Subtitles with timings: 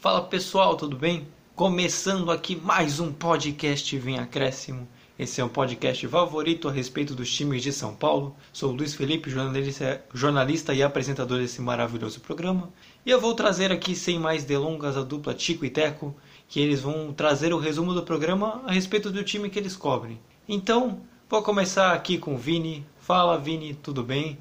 [0.00, 1.26] Fala pessoal, tudo bem?
[1.56, 4.86] Começando aqui mais um podcast Vem Acréscimo.
[5.18, 8.36] Esse é um podcast favorito a respeito dos times de São Paulo.
[8.52, 12.72] Sou Luiz Felipe, jornalista, jornalista e apresentador desse maravilhoso programa.
[13.04, 16.14] E eu vou trazer aqui, sem mais delongas, a dupla Tico e Teco,
[16.46, 20.20] que eles vão trazer o resumo do programa a respeito do time que eles cobrem.
[20.48, 22.86] Então, vou começar aqui com o Vini.
[23.00, 24.38] Fala Vini, tudo bem?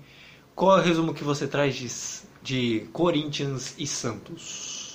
[0.53, 1.87] Qual é o resumo que você traz de,
[2.43, 4.87] de Corinthians e Santos?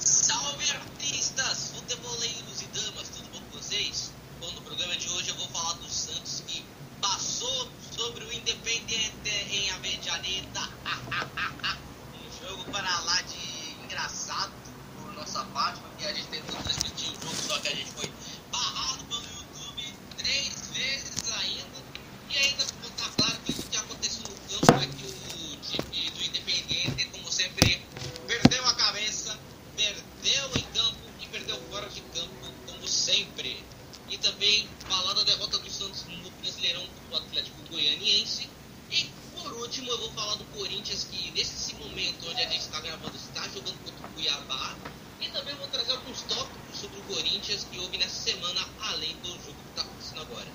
[0.00, 4.12] Salve artistas, futeboleiros e damas, tudo bom com vocês?
[4.38, 6.64] Bom, no programa de hoje eu vou falar do Santos que
[7.02, 10.68] passou sobre o Independiente em Avejaneta.
[12.14, 14.52] um jogo para lá de engraçado
[14.94, 18.12] por nossa parte, porque a gente tentou transmitir o jogo, só que a gente foi
[18.52, 21.82] barrado pelo YouTube três vezes ainda.
[22.30, 26.10] E ainda ficou tá claro que o que aconteceu no campo é que o time
[26.12, 27.82] do Independiente, como sempre,
[28.28, 29.36] perdeu a cabeça
[29.78, 33.64] perdeu em campo e perdeu fora de campo, como sempre.
[34.10, 38.50] E também falar da derrota do Santos no Brasileirão do Atlético Goianiense.
[38.90, 39.04] E
[39.36, 43.16] por último, eu vou falar do Corinthians, que nesse momento onde a gente está gravando
[43.16, 44.76] está jogando contra o Cuiabá.
[45.20, 49.28] E também vou trazer alguns tópicos sobre o Corinthians que houve nessa semana, além do
[49.28, 50.48] jogo que está acontecendo agora.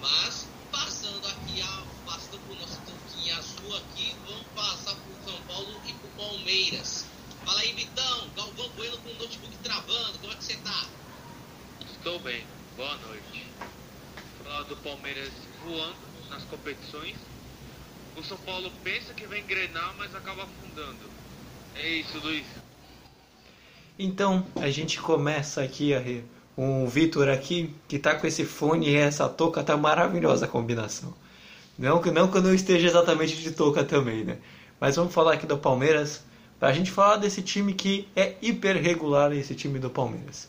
[0.00, 5.80] Mas, passando aqui, a, passando por nosso tanquinho azul aqui, vamos passar por São Paulo
[5.86, 7.04] e por Palmeiras.
[7.48, 8.28] Fala aí, Vitão.
[8.36, 10.18] Galvão Bueno com o notebook travando.
[10.18, 10.86] Como é que você tá?
[11.80, 12.44] Estou bem.
[12.76, 13.46] Boa noite.
[14.44, 15.32] Falar do Palmeiras
[15.64, 15.96] voando
[16.28, 17.16] nas competições.
[18.16, 21.10] O São Paulo pensa que vai engrenar, mas acaba afundando.
[21.74, 22.46] É isso, Luiz.
[23.98, 26.24] Então, a gente começa aqui a re...
[26.56, 30.48] com o Vitor aqui, que tá com esse fone e essa touca, tá maravilhosa a
[30.48, 31.12] combinação.
[31.78, 34.38] Não que, não que eu não esteja exatamente de touca também, né?
[34.80, 36.22] Mas vamos falar aqui do Palmeiras,
[36.58, 40.48] pra gente falar desse time que é hiper regular, esse time do Palmeiras.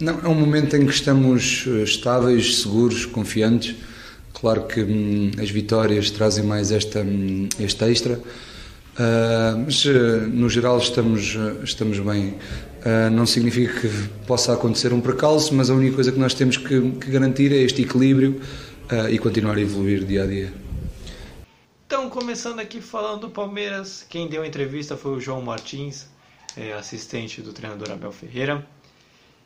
[0.00, 3.74] Não, é um momento em que estamos eh, estáveis, seguros, confiantes.
[4.32, 8.20] Claro que hum, as vitórias trazem mais esta, hum, este extra,
[8.98, 12.36] uh, mas uh, no geral estamos, uh, estamos bem.
[13.12, 13.88] não significa que
[14.26, 17.56] possa acontecer um percalço, mas a única coisa que nós temos que, que garantir é
[17.56, 18.40] este equilíbrio
[19.10, 20.52] e continuar a evoluir dia a dia.
[21.86, 26.06] Então, começando aqui falando do Palmeiras, quem deu a entrevista foi o João Martins,
[26.56, 28.66] é, assistente do treinador Abel Ferreira.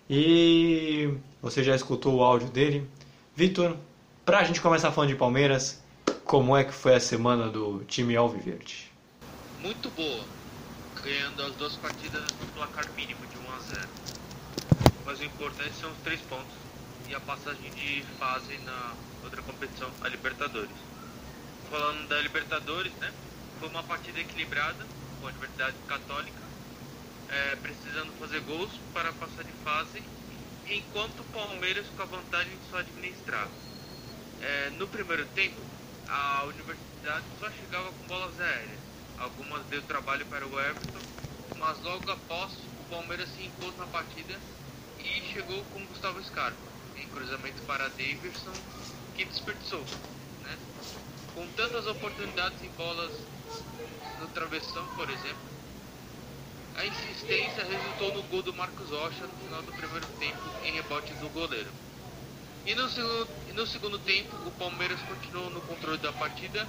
[0.08, 1.10] E
[1.42, 2.88] você já escutou o áudio dele.
[3.36, 3.76] Vitor,
[4.24, 5.82] pra gente começar falando de Palmeiras,
[6.24, 8.87] como é que foi a semana do time Alviverde?
[9.60, 10.24] Muito boa.
[11.02, 13.88] Ganhando as duas partidas no placar mínimo de 1 a 0.
[15.04, 16.54] Mas o importante são os três pontos
[17.08, 20.76] e a passagem de fase na outra competição, a Libertadores.
[21.68, 23.12] Falando da Libertadores, né?
[23.58, 24.86] Foi uma partida equilibrada
[25.20, 26.42] com a Universidade Católica,
[27.28, 30.04] é, precisando fazer gols para passar de fase,
[30.68, 33.48] enquanto o Palmeiras com a vantagem de só administrar.
[34.40, 35.60] É, no primeiro tempo,
[36.08, 38.87] a Universidade só chegava com bolas aéreas.
[39.20, 41.00] Algumas deu trabalho para o Everton,
[41.58, 44.38] mas logo após o Palmeiras se impôs na partida
[44.98, 46.56] e chegou com Gustavo Scarpa,
[46.96, 48.54] em cruzamento para Davidson,
[49.16, 49.84] que desperdiçou.
[50.42, 50.58] Né?
[51.34, 53.12] Com tantas oportunidades em bolas
[54.20, 55.48] no travessão, por exemplo,
[56.76, 61.12] a insistência resultou no gol do Marcos Rocha no final do primeiro tempo em rebote
[61.14, 61.70] do goleiro.
[62.64, 66.68] E no segundo, e no segundo tempo, o Palmeiras continuou no controle da partida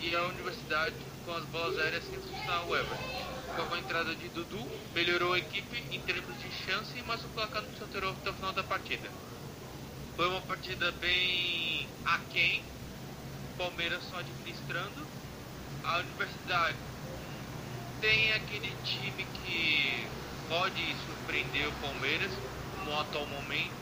[0.00, 0.94] e a Universidade
[1.24, 3.38] com as bolas aéreas sem assustar o Everton.
[3.56, 7.62] Com a entrada de Dudu, melhorou a equipe em termos de chance, mas o placar
[7.62, 9.08] não se alterou até o final da partida.
[10.16, 12.62] Foi uma partida bem aquém,
[13.56, 15.06] Palmeiras só administrando,
[15.84, 16.76] a Universidade
[18.00, 20.06] tem aquele time que
[20.48, 22.30] pode surpreender o Palmeiras
[22.84, 23.77] no atual momento.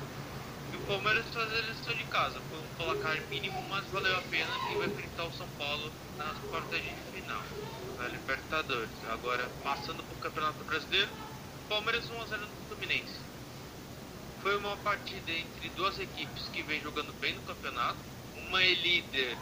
[0.87, 2.41] Palmeiras fazer a de casa.
[2.49, 6.39] Foi um placar mínimo, mas valeu a pena e vai enfrentar o São Paulo nas
[6.51, 7.43] quartas de final
[7.99, 8.91] da Libertadores.
[9.11, 11.09] Agora, passando para o Campeonato Brasileiro,
[11.69, 13.15] Palmeiras 1x0 no Fluminense.
[14.43, 17.99] Foi uma partida entre duas equipes que vem jogando bem no campeonato.
[18.49, 19.37] Uma é líder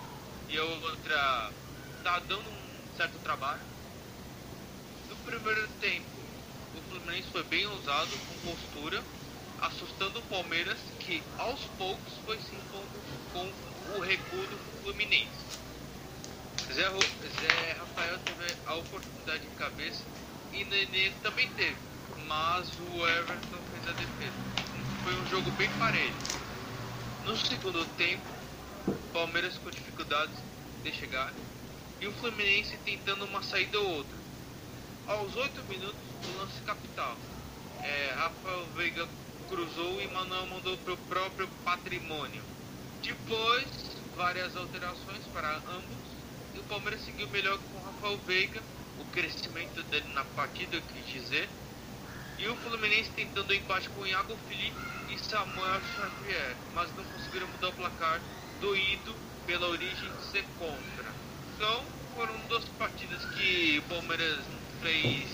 [0.49, 1.51] e a outra
[1.99, 3.61] está dando um certo trabalho
[5.09, 6.07] no primeiro tempo,
[6.75, 9.03] o Fluminense foi bem ousado, com postura,
[9.61, 12.89] assustando o Palmeiras, que aos poucos foi se impondo
[13.33, 15.45] com o recuo do Fluminense.
[16.73, 20.03] Zé, Zé Rafael teve a oportunidade de cabeça
[20.51, 21.77] e Nenê também teve,
[22.27, 24.33] mas o Everton fez a defesa.
[25.05, 26.15] Foi um jogo bem parelho.
[27.27, 28.25] No segundo tempo,
[29.13, 30.37] Palmeiras com dificuldades
[30.83, 31.33] de chegar
[32.01, 34.17] e o Fluminense tentando uma saída ou outra.
[35.07, 37.17] Aos 8 minutos do lance capital,
[37.83, 39.07] é, Rafael Veiga
[39.55, 42.43] cruzou e Manuel mandou para o próprio patrimônio.
[43.01, 43.67] Depois,
[44.17, 46.05] várias alterações para ambos
[46.57, 48.61] e o Palmeiras seguiu melhor com o Rafael Veiga,
[48.99, 51.49] o crescimento dele na partida, eu quis dizer.
[52.37, 57.05] E o Fluminense tentando o empate com o Iago Felipe e Samuel Xavier, mas não
[57.05, 58.21] conseguiram mudar o placar,
[58.61, 59.15] doído
[59.47, 61.13] pela origem de ser contra.
[61.55, 61.85] Então,
[62.17, 64.41] foram duas partidas que o Palmeiras
[64.83, 65.29] fez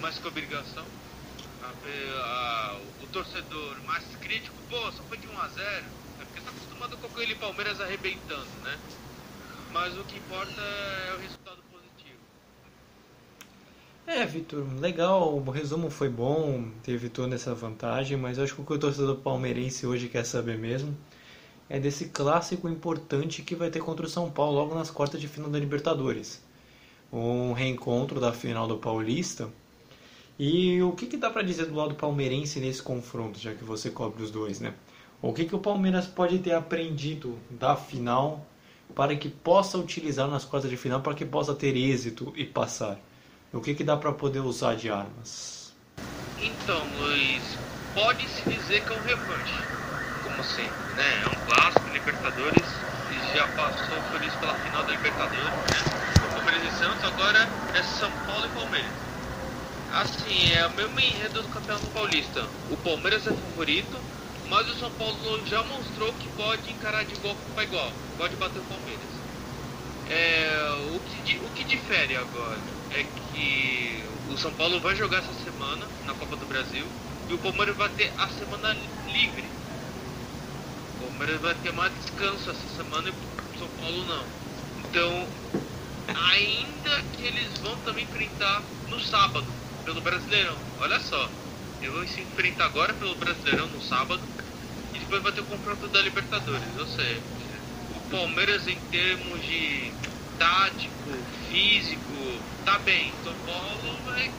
[0.00, 0.86] mais que obrigação.
[1.68, 5.86] A, a, o torcedor mais crítico, pô, só foi de 1 a 0
[6.20, 8.78] é porque tá acostumado com aquele Palmeiras arrebentando, né?
[9.72, 12.18] Mas o que importa é o resultado positivo.
[14.06, 18.64] É, Vitor, legal, o resumo foi bom, teve toda essa vantagem, mas acho que o
[18.64, 20.96] que o torcedor palmeirense hoje quer saber mesmo
[21.68, 25.28] é desse clássico importante que vai ter contra o São Paulo logo nas quartas de
[25.28, 26.42] final da Libertadores.
[27.12, 29.50] Um reencontro da final do Paulista.
[30.38, 33.90] E o que, que dá para dizer do lado palmeirense nesse confronto, já que você
[33.90, 34.72] cobre os dois, né?
[35.20, 38.46] O que, que o Palmeiras pode ter aprendido da final
[38.94, 43.00] para que possa utilizar nas quartas de final, para que possa ter êxito e passar?
[43.52, 45.74] O que, que dá para poder usar de armas?
[46.40, 47.42] Então, Luiz,
[47.92, 49.66] pode-se dizer que é um revanche,
[50.22, 51.22] como sempre, né?
[51.24, 52.66] É um clássico, Libertadores,
[53.10, 55.82] e já passou por isso pela final da Libertadores, né?
[56.22, 59.17] O Palmeiras e Santos, agora é São Paulo e Palmeiras.
[59.92, 62.46] Assim, é o mesmo enredo do Campeonato Paulista.
[62.70, 63.96] O Palmeiras é favorito,
[64.48, 68.58] mas o São Paulo já mostrou que pode encarar de igual para igual, pode bater
[68.58, 69.08] o Palmeiras.
[70.10, 70.48] É,
[70.94, 72.58] o, que, o que difere agora
[72.90, 76.86] é que o São Paulo vai jogar essa semana na Copa do Brasil
[77.28, 78.74] e o Palmeiras vai ter a semana
[79.06, 79.44] livre.
[80.96, 84.24] O Palmeiras vai ter mais descanso essa semana e o São Paulo não.
[84.78, 85.28] Então,
[86.14, 89.46] ainda que eles vão também enfrentar no sábado,
[89.88, 90.54] pelo Brasileirão.
[90.80, 91.30] Olha só,
[91.80, 94.20] eu vou se enfrentar agora pelo Brasileirão no sábado
[94.92, 96.76] e depois vai ter o confronto da Libertadores.
[96.76, 97.22] Ou seja,
[97.96, 99.90] o Palmeiras em termos de
[100.38, 100.92] tático,
[101.48, 102.02] físico,
[102.66, 103.10] tá bem.
[103.24, 104.30] São Paulo vai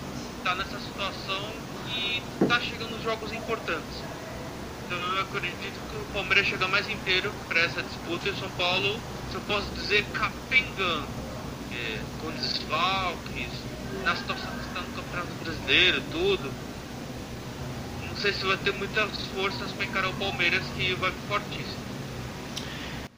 [0.44, 1.51] tá nessa situação
[1.98, 4.04] e tá chegando jogos importantes.
[4.86, 8.51] Então eu acredito que o Palmeiras chega mais inteiro para essa disputa e o São
[8.51, 9.00] Paulo,
[9.31, 11.10] se eu posso dizer, capengando.
[11.72, 13.50] É, com desfalques,
[14.04, 16.51] na situação que está no Campeonato Brasileiro, tudo.
[18.07, 21.89] Não sei se vai ter muitas forças para encarar o Palmeiras que vai fortíssimo.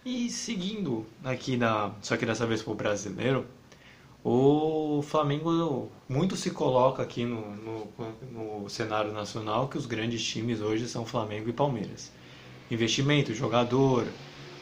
[0.03, 1.91] E seguindo aqui na.
[2.01, 3.45] Só que dessa vez pro brasileiro,
[4.23, 7.87] o Flamengo muito se coloca aqui no, no,
[8.31, 12.11] no, cenário nacional que os grandes times hoje são Flamengo e Palmeiras.
[12.69, 14.05] Investimento, jogador,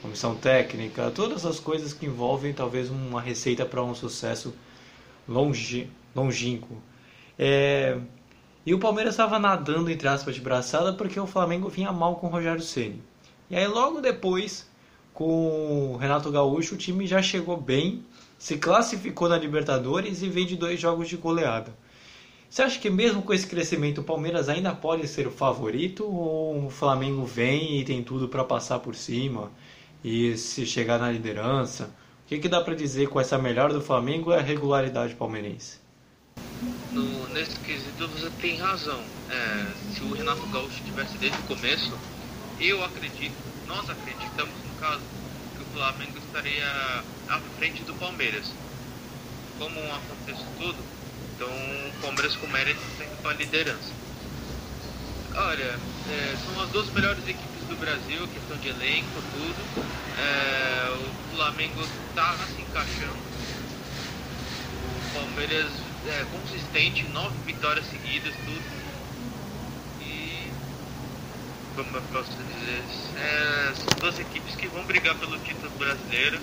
[0.01, 4.53] comissão técnica, todas as coisas que envolvem talvez uma receita para um sucesso
[5.27, 6.81] longe, longínquo.
[7.37, 7.97] É,
[8.65, 12.27] e o Palmeiras estava nadando entre aspas de braçada porque o Flamengo vinha mal com
[12.27, 13.01] o Rogério Ceni.
[13.49, 14.69] E aí logo depois,
[15.13, 18.03] com o Renato Gaúcho, o time já chegou bem,
[18.37, 21.73] se classificou na Libertadores e vem de dois jogos de goleada.
[22.49, 26.65] Você acha que mesmo com esse crescimento o Palmeiras ainda pode ser o favorito ou
[26.65, 29.51] o Flamengo vem e tem tudo para passar por cima
[30.03, 31.85] e se chegar na liderança?
[32.25, 35.79] O que, que dá para dizer com essa melhora do Flamengo é a regularidade palmeirense?
[36.91, 39.01] No, nesse quesito você tem razão.
[39.29, 41.97] É, se o Renato Gaúcho tivesse desde o começo,
[42.59, 43.35] eu acredito,
[43.67, 45.01] nós acreditamos no caso,
[45.55, 48.51] que o Flamengo estaria à frente do Palmeiras.
[49.57, 50.77] Como acontece tudo,
[51.35, 53.91] então o Palmeiras com mérito tem para a liderança.
[55.35, 55.79] Olha,
[56.09, 59.85] é, são as duas melhores equipes do Brasil, questão de elenco, tudo.
[60.17, 63.19] É, o Flamengo está se encaixando.
[65.05, 65.71] O Palmeiras
[66.07, 68.63] é consistente, nove vitórias seguidas, tudo.
[70.01, 70.51] E
[71.75, 72.83] como eu posso dizer,
[73.17, 76.39] é, são duas equipes que vão brigar pelo título brasileiro.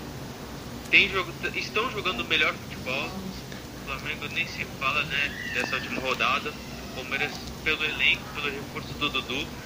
[0.90, 3.08] Tem jogo, estão jogando melhor futebol.
[3.08, 6.50] O Flamengo nem se fala né, dessa última rodada.
[6.50, 7.32] O Palmeiras
[7.64, 9.65] pelo elenco, pelo reforço do Dudu.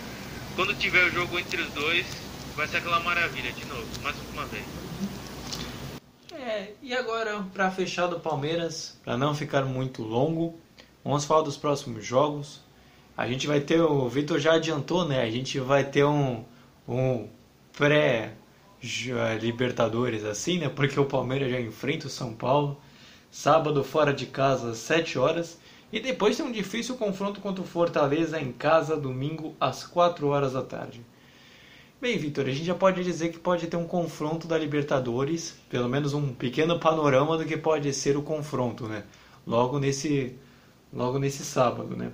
[0.56, 2.06] Quando tiver o jogo entre os dois,
[2.56, 4.64] vai ser aquela maravilha de novo, mais uma vez.
[6.32, 10.58] É, e agora, para fechar do Palmeiras, para não ficar muito longo,
[11.04, 12.60] vamos falar dos próximos jogos.
[13.16, 15.22] A gente vai ter, o Vitor já adiantou, né?
[15.22, 16.42] A gente vai ter um,
[16.88, 17.28] um
[17.76, 20.70] pré-Libertadores assim, né?
[20.70, 22.80] Porque o Palmeiras já enfrenta o São Paulo.
[23.30, 25.59] Sábado fora de casa às 7 horas.
[25.92, 30.52] E depois tem um difícil confronto contra o Fortaleza em casa, domingo às 4 horas
[30.52, 31.04] da tarde.
[32.00, 35.88] Bem, Vitor, a gente já pode dizer que pode ter um confronto da Libertadores, pelo
[35.88, 39.02] menos um pequeno panorama do que pode ser o confronto, né?
[39.46, 40.34] Logo nesse,
[40.92, 42.10] logo nesse sábado, né?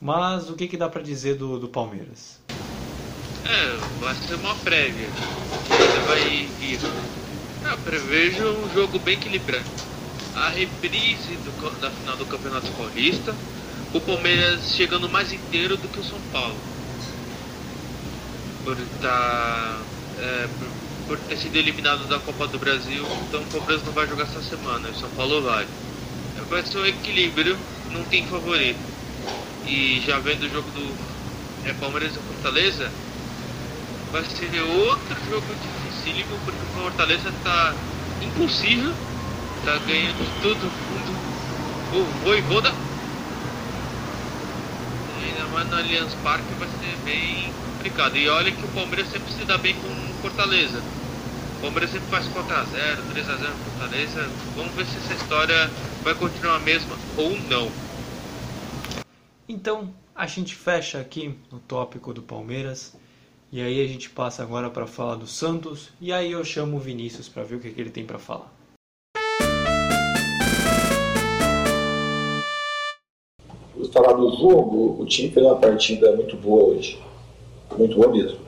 [0.00, 2.40] Mas o que, que dá para dizer do, do Palmeiras?
[3.44, 5.08] É, vai ser uma prévia.
[5.68, 6.48] Você vai ir.
[7.70, 9.64] Eu prevejo um jogo bem equilibrado.
[10.38, 13.34] A reprise do, da final do Campeonato Paulista,
[13.92, 16.54] o Palmeiras chegando mais inteiro do que o São Paulo.
[18.64, 19.80] Por estar.
[20.20, 24.06] É, por, por, ter sido eliminado da Copa do Brasil, então o Palmeiras não vai
[24.06, 25.66] jogar essa semana, o São Paulo vai.
[26.48, 27.56] Vai ser um equilíbrio,
[27.90, 28.78] não tem favorito.
[29.66, 32.90] E já vendo o jogo do é, Palmeiras e Fortaleza,
[34.12, 37.74] vai ser outro jogo dificílimo, porque o Fortaleza tá
[38.22, 38.92] impossível,
[39.64, 41.18] tá ganhando todo mundo.
[41.92, 42.72] O Voivoda.
[45.20, 48.16] E ainda mais no Allianz Parque vai ser bem complicado.
[48.16, 50.82] E olha que o Palmeiras sempre se dá bem com o Fortaleza.
[51.58, 54.30] O Palmeiras sempre faz 4x0, 3x0 Fortaleza.
[54.56, 55.70] Vamos ver se essa história
[56.02, 57.70] vai continuar a mesma ou não.
[59.48, 62.94] Então, a gente fecha aqui no tópico do Palmeiras.
[63.50, 65.88] E aí a gente passa agora para falar do Santos.
[66.00, 68.57] E aí eu chamo o Vinícius para ver o que, que ele tem para falar.
[73.98, 76.98] Falar do jogo, o time fez uma partida muito boa hoje.
[77.76, 78.38] Muito boa mesmo.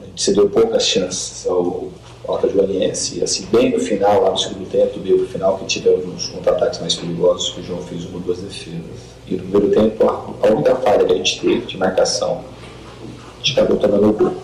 [0.00, 1.88] A gente cedeu poucas chances ao
[2.26, 6.28] Alta Joaniense, assim, bem no final, lá no segundo tempo, meio pro final, que tivemos
[6.28, 9.10] contra-ataques mais perigosos, que o João fez uma ou duas defesas.
[9.26, 12.44] E no primeiro tempo, a única falha que a gente teve de marcação,
[13.02, 14.34] a gente acabou tomando o gol.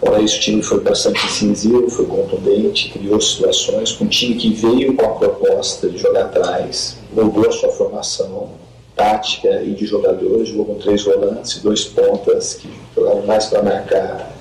[0.00, 4.52] Fora isso, o time foi bastante incisivo, foi contundente, criou situações com um time que
[4.52, 8.63] veio com a proposta de jogar atrás, mudou a sua formação
[8.94, 14.32] tática e de jogadores, jogou com três volantes, dois pontas que jogavam mais para marcar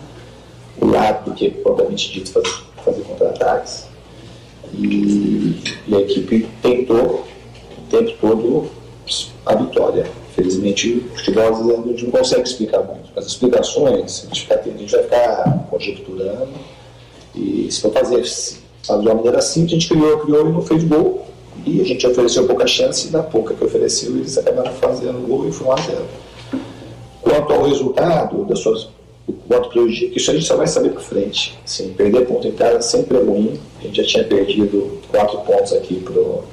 [0.80, 3.88] o lado do que propriamente dito fazer, fazer contra-ataques.
[4.74, 7.26] E, e, a equipe tentou
[7.78, 8.70] o tempo todo
[9.46, 10.08] a vitória.
[10.36, 13.12] Felizmente, o futebol a gente não consegue explicar muito.
[13.16, 16.54] As explicações, a gente, a gente vai ficar conjecturando.
[17.36, 18.24] E se for fazer,
[18.84, 21.28] fazer de uma maneira simples, a gente criou, criou e não fez gol.
[21.66, 25.48] E a gente ofereceu pouca chance, e na pouca que ofereceu, eles acabaram fazendo gol
[25.48, 26.06] e foi 1 a 0.
[27.22, 28.90] Quanto ao resultado das suas
[29.48, 31.58] quanto prejudica, isso a gente só vai saber por frente.
[31.64, 33.60] Assim, perder ponto em casa sempre é ruim.
[33.80, 36.44] A gente já tinha perdido quatro pontos aqui pro.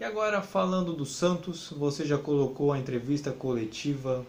[0.00, 4.24] E agora falando do Santos, você já colocou a entrevista coletiva,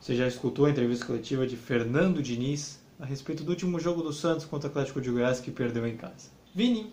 [0.00, 4.12] você já escutou a entrevista coletiva de Fernando Diniz a respeito do último jogo do
[4.12, 6.30] Santos contra o Atlético de Goiás que perdeu em casa.
[6.54, 6.92] Vini,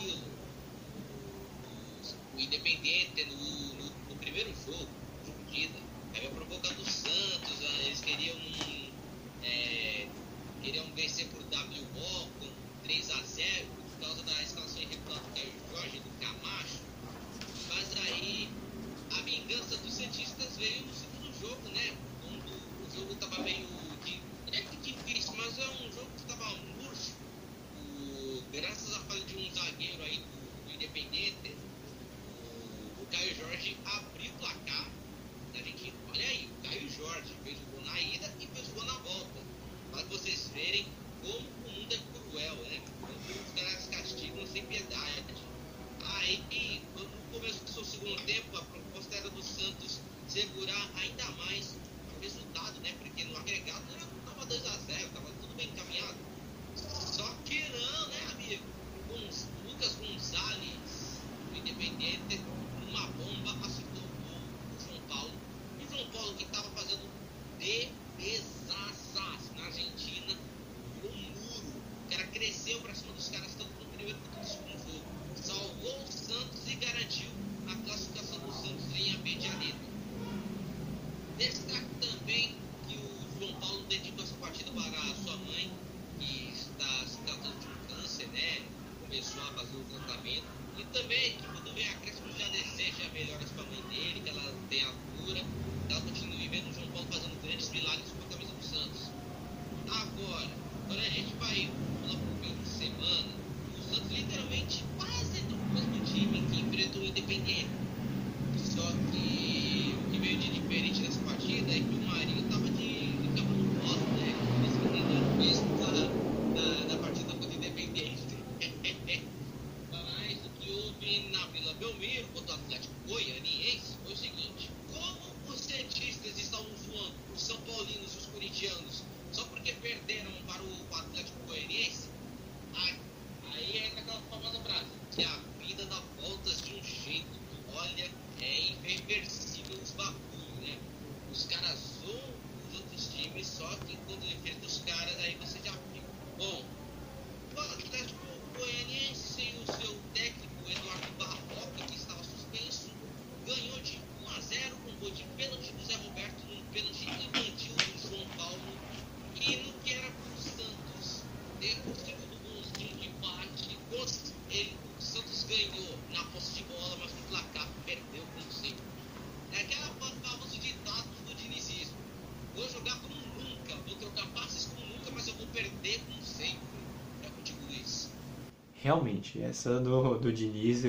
[179.31, 180.83] Realmente, essa do, do Diniz,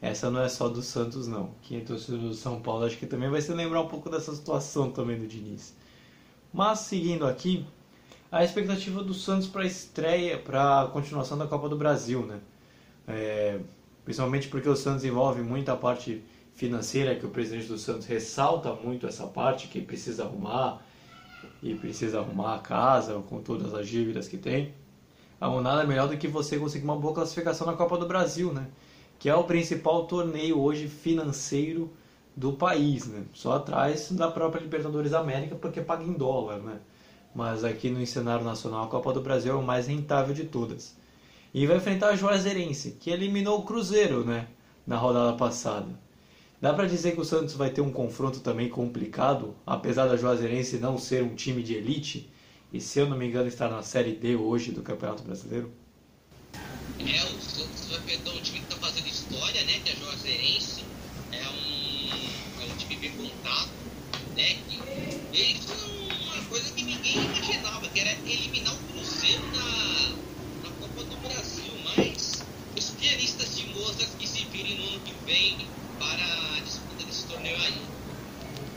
[0.00, 1.50] essa não é só do Santos, não.
[1.62, 4.34] Quem é torcedor do São Paulo acho que também vai se lembrar um pouco dessa
[4.34, 5.74] situação também do Diniz.
[6.52, 7.64] Mas seguindo aqui,
[8.30, 12.40] a expectativa do Santos para a estreia, para a continuação da Copa do Brasil, né?
[13.06, 13.58] É,
[14.04, 16.22] principalmente porque o Santos envolve muita parte
[16.54, 20.82] financeira, que o presidente do Santos ressalta muito essa parte, que precisa arrumar
[21.62, 24.72] e precisa arrumar a casa com todas as dívidas que tem.
[25.60, 28.68] Nada melhor do que você conseguir uma boa classificação na Copa do Brasil, né?
[29.18, 31.90] Que é o principal torneio hoje financeiro
[32.36, 33.24] do país, né?
[33.34, 36.78] Só atrás da própria Libertadores da América, porque paga em dólar, né?
[37.34, 40.96] Mas aqui no cenário nacional, a Copa do Brasil é o mais rentável de todas.
[41.52, 44.46] E vai enfrentar a Juazeirense, que eliminou o Cruzeiro, né?
[44.86, 45.88] Na rodada passada.
[46.60, 50.78] Dá pra dizer que o Santos vai ter um confronto também complicado, apesar da Juazeirense
[50.78, 52.30] não ser um time de elite,
[52.72, 55.72] e se eu não me engano estar na Série D hoje do Campeonato Brasileiro.
[56.98, 59.80] É, o Santos vai pegar um time que tá fazendo história, né?
[59.80, 60.94] Que é Juazeirense.
[61.30, 63.72] É um, é um time bem montado,
[64.36, 64.54] né?
[64.64, 64.88] Que
[65.30, 70.18] fez uma coisa que ninguém imaginava, que era eliminar o Cruzeiro na,
[70.62, 71.76] na Copa do Brasil.
[71.80, 77.04] Mas os pianistas de Mozart que se virem no ano que vem para a disputa
[77.04, 77.92] desse torneio aí.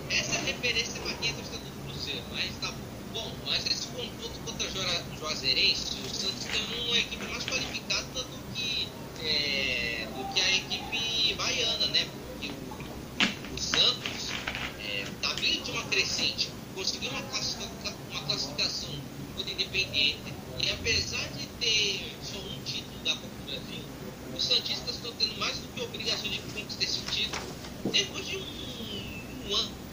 [0.10, 2.95] Essa referência é torcedor do Cruzeiro, mas tá bom.
[3.44, 8.98] Mas esse confronto contra Jora- Juazeirense, o Santos tem uma equipe mais qualificada do que,
[9.18, 12.06] é, do que a equipe baiana, né?
[12.08, 13.16] Porque o,
[13.48, 14.44] o Santos
[14.78, 20.70] é, tá vindo de uma crescente, conseguiu uma, classifica- uma classificação contra o Independiente, e
[20.70, 23.94] apesar de ter só um título da Copa do Brasil,
[24.32, 27.58] os Santistas estão tendo mais do que obrigação de conquistar esse título
[27.92, 29.86] depois de um, um ano,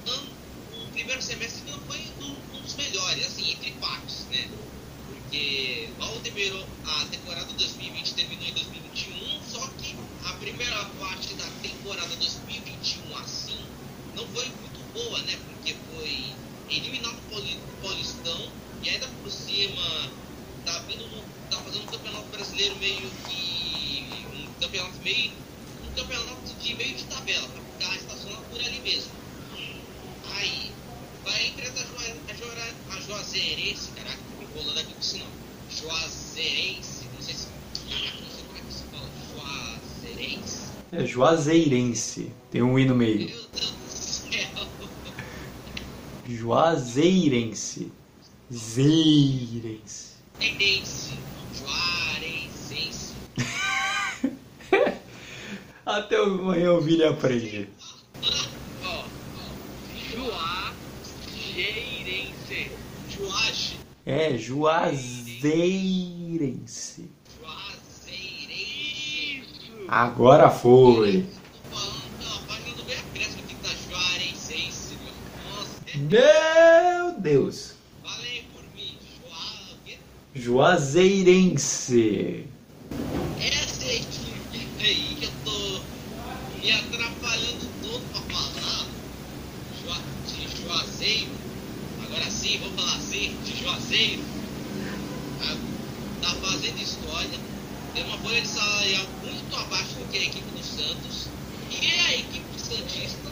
[0.71, 1.87] um primeiro semestre do-
[2.21, 2.22] um
[2.73, 4.53] dos melhores, assim, entre partes, né?
[5.05, 11.51] Porque mal terminou a temporada 2020 terminou em 2021, só que a primeira parte da
[11.57, 13.77] temporada 2021 assim
[14.13, 15.37] não foi muito boa, né?
[15.39, 19.83] Porque foi eliminado o Pauli- Paulistão e ainda por cima
[20.65, 25.43] tá vindo no, tá fazendo um campeonato brasileiro meio que um campeonato meio
[25.83, 29.21] um campeonato de meio de tabela para ficar estacionado por ali mesmo.
[30.23, 30.83] Aí
[31.23, 35.19] vai enfrentar a, Jua, a, Jura, a Juazeirense, caraca, tô me enrolando aqui com isso
[35.19, 35.37] não.
[36.33, 37.49] Juazeirense, não sei se.
[37.85, 37.91] Não
[38.31, 39.07] sei como é que se fala.
[40.01, 40.71] Juazeirense.
[40.91, 43.29] É Juazeirense, tem um I no meio.
[43.29, 44.49] Meu Deus do céu.
[46.27, 47.93] Juazeirense.
[48.51, 50.13] Zeirense.
[50.41, 51.19] Juazeirense.
[51.55, 53.13] Juarensense.
[55.85, 57.69] Até amanhã o Vini aprende.
[58.23, 58.27] Ó,
[58.87, 59.05] ó.
[60.15, 62.71] Juazeirense.
[63.11, 63.79] Juage.
[64.07, 64.39] É
[65.43, 67.11] Juazeirense.
[67.41, 69.43] Juazeirense.
[69.89, 71.27] Agora foi.
[75.95, 77.13] Meu.
[77.19, 77.75] Deus.
[78.03, 78.97] falei por mim.
[80.35, 82.47] Juazeirense.
[83.41, 85.81] Essa equipe aí que eu tô
[86.61, 88.87] me atrapalhando todo pra falar.
[90.27, 91.31] De Juazeiro.
[92.05, 94.32] Agora sim, vamos falar assim, de Juazeiro.
[96.43, 97.39] Fazendo história.
[97.95, 101.29] tem uma folha de salarial muito abaixo do que a equipe do Santos.
[101.71, 103.31] E a equipe Santista,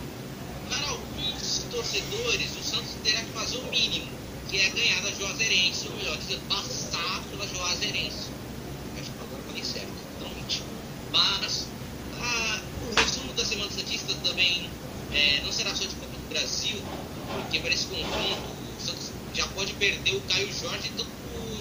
[0.68, 4.06] para alguns torcedores, o Santos terá que fazer o mínimo,
[4.48, 8.30] que é ganhar da Juazeirense, ou melhor dizendo, passar pela Juazeirense.
[9.00, 10.62] Acho que agora falei certo, totalmente.
[11.12, 11.66] Mas
[12.14, 14.70] a, o resumo da Semana Santista também
[15.12, 16.78] é, não será só de Copa do Brasil,
[17.32, 21.04] porque para esse confronto o Santos já pode perder o Caio Jorge do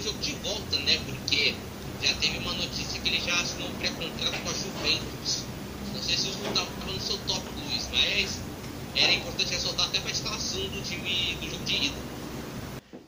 [0.02, 0.98] jogo de volta, né?
[1.06, 1.54] Porque
[2.02, 5.44] já teve uma notícia que ele já assinou um pré-contrato com a Juventus.
[5.94, 8.40] Não sei se eu estava no seu top, Luiz, mas
[8.96, 11.94] era importante ressaltar até para a escalação do time do jogo de ida.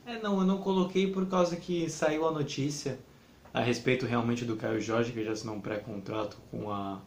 [0.05, 2.99] É, não, eu não coloquei por causa que saiu a notícia
[3.53, 6.99] a respeito realmente do Caio Jorge, que já assinou um pré-contrato com a,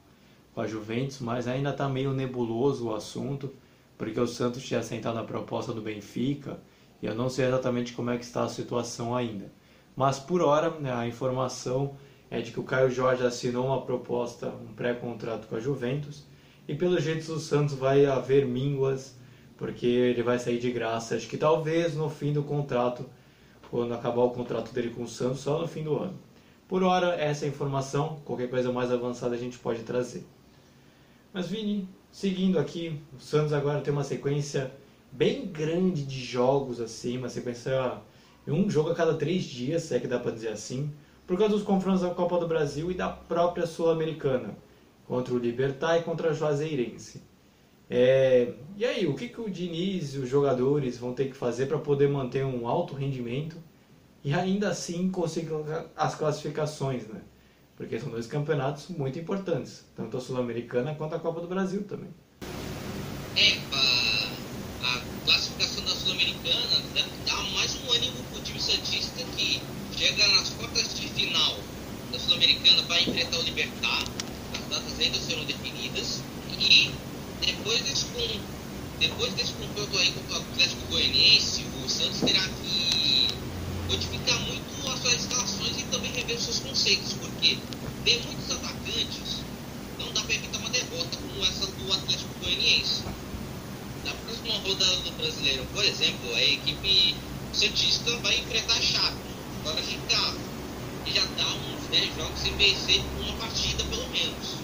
[0.54, 3.52] com a Juventus, mas ainda está meio nebuloso o assunto,
[3.98, 6.60] porque o Santos tinha sentado a proposta do Benfica,
[7.02, 9.50] e eu não sei exatamente como é que está a situação ainda.
[9.96, 11.96] Mas por hora, né, a informação
[12.30, 16.26] é de que o Caio Jorge assinou uma proposta, um pré-contrato com a Juventus,
[16.68, 19.16] e pelo jeito o Santos vai haver mínguas,
[19.56, 21.16] porque ele vai sair de graça.
[21.16, 23.06] Acho que talvez no fim do contrato,
[23.70, 26.18] quando acabar o contrato dele com o Santos, só no fim do ano.
[26.68, 30.26] Por hora, essa é a informação, qualquer coisa mais avançada a gente pode trazer.
[31.32, 34.72] Mas Vini, seguindo aqui, o Santos agora tem uma sequência
[35.12, 38.00] bem grande de jogos assim, uma sequência
[38.52, 40.92] um jogo a cada três dias, se é que dá para dizer assim
[41.26, 44.56] por causa dos confrontos da Copa do Brasil e da própria Sul-Americana,
[45.06, 47.20] contra o Libertar e contra a Juazeirense.
[47.90, 51.66] É, e aí, o que, que o Diniz e os jogadores vão ter que fazer
[51.66, 53.56] para poder manter um alto rendimento
[54.24, 55.50] e ainda assim conseguir
[55.96, 57.20] as classificações, né?
[57.76, 62.10] Porque são dois campeonatos muito importantes, tanto a Sul-Americana quanto a Copa do Brasil também.
[63.36, 66.82] É, a, a classificação da Sul-Americana
[67.24, 69.60] dá mais um ânimo pro time Santista que
[69.96, 71.58] chega nas quartas de final
[72.10, 74.02] da Sul-Americana para enfrentar o Libertar.
[74.52, 76.22] As datas ainda serão definidas.
[76.58, 76.90] E
[77.40, 78.06] depois desse,
[78.98, 83.28] depois desse confronto aí contra o Atlético Goianiense, o Santos terá que
[83.88, 87.58] modificar muito as suas escalações e também rever os seus conceitos, porque
[88.04, 89.44] tem muitos atacantes,
[90.00, 93.02] não dá para evitar uma derrota como essa do Atlético Goianiense.
[94.06, 97.16] Na próxima rodada do Brasileiro, por exemplo, a equipe
[97.52, 99.16] Santista vai enfrentar a Chape
[99.64, 100.38] fora de casa.
[101.04, 104.58] E já dá uns 10 jogos sem vencer uma partida pelo menos.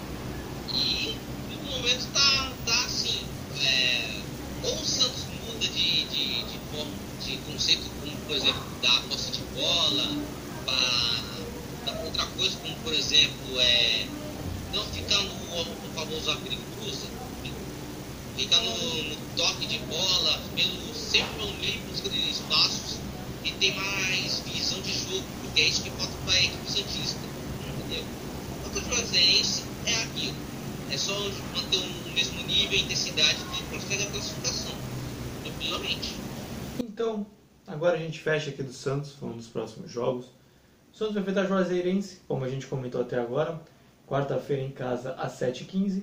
[0.73, 1.17] E
[1.51, 3.19] no momento tá, tá assim.
[3.65, 4.21] É,
[4.63, 6.93] ou o Santos muda de, de, de, forma,
[7.25, 10.09] de conceito, como por exemplo, da posse de bola,
[10.65, 14.07] para outra coisa, como por exemplo, é,
[14.73, 17.22] não ficar no, no famoso abrir cruza,
[18.37, 22.99] ficar no, no, toque de bola, pelo, sempre pelo meio, busca de espaços
[23.45, 27.21] e tem mais visão de jogo, porque é isso que falta para a equipe Santista.
[27.67, 28.05] Entendeu?
[28.63, 30.37] Quanto ao Juazeirense, é aquilo.
[30.91, 31.13] É só
[31.55, 34.73] manter o mesmo nível e intensidade que consegue a classificação.
[35.43, 36.15] Tranquilamente.
[36.79, 37.27] Então,
[37.67, 40.27] agora a gente fecha aqui do Santos, falando dos próximos jogos.
[40.93, 43.61] O Santos vai enfrentar Juazeirense, como a gente comentou até agora,
[44.07, 46.03] quarta-feira em casa às 7h15.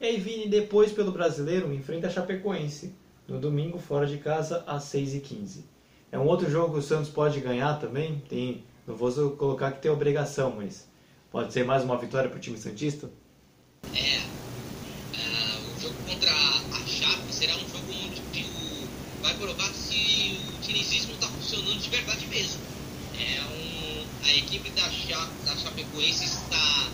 [0.00, 2.94] E aí Vini, depois pelo Brasileiro, enfrenta a Chapecoense,
[3.26, 5.64] no domingo fora de casa às 6h15.
[6.12, 8.22] É um outro jogo que o Santos pode ganhar também.
[8.28, 10.88] Tem, não vou colocar que tem obrigação, mas
[11.32, 13.10] pode ser mais uma vitória para o time Santista?
[13.92, 20.38] É, uh, o jogo contra a Chape será um jogo onde o, vai provar se
[20.48, 22.60] o dinizismo está funcionando de verdade mesmo.
[23.18, 26.88] É um, a equipe da, Cha, da Chapecoense está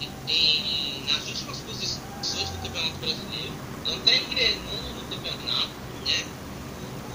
[0.00, 2.07] em, em, nas últimas posições
[2.46, 3.52] do Campeonato Brasileiro,
[3.84, 5.68] não está engrenando no campeonato,
[6.06, 6.24] né?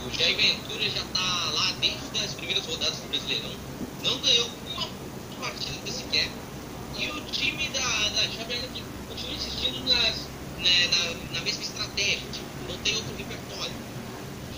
[0.06, 3.52] O Jair Ventura já está lá desde as primeiras rodadas do Brasileirão.
[4.04, 4.90] Não ganhou uma
[5.40, 6.30] partida sequer.
[6.98, 8.68] E o time da, da ainda
[9.08, 10.16] continua insistindo nas,
[10.60, 12.20] né, na, na mesma estratégia.
[12.34, 13.74] Tipo, não tem outro repertório.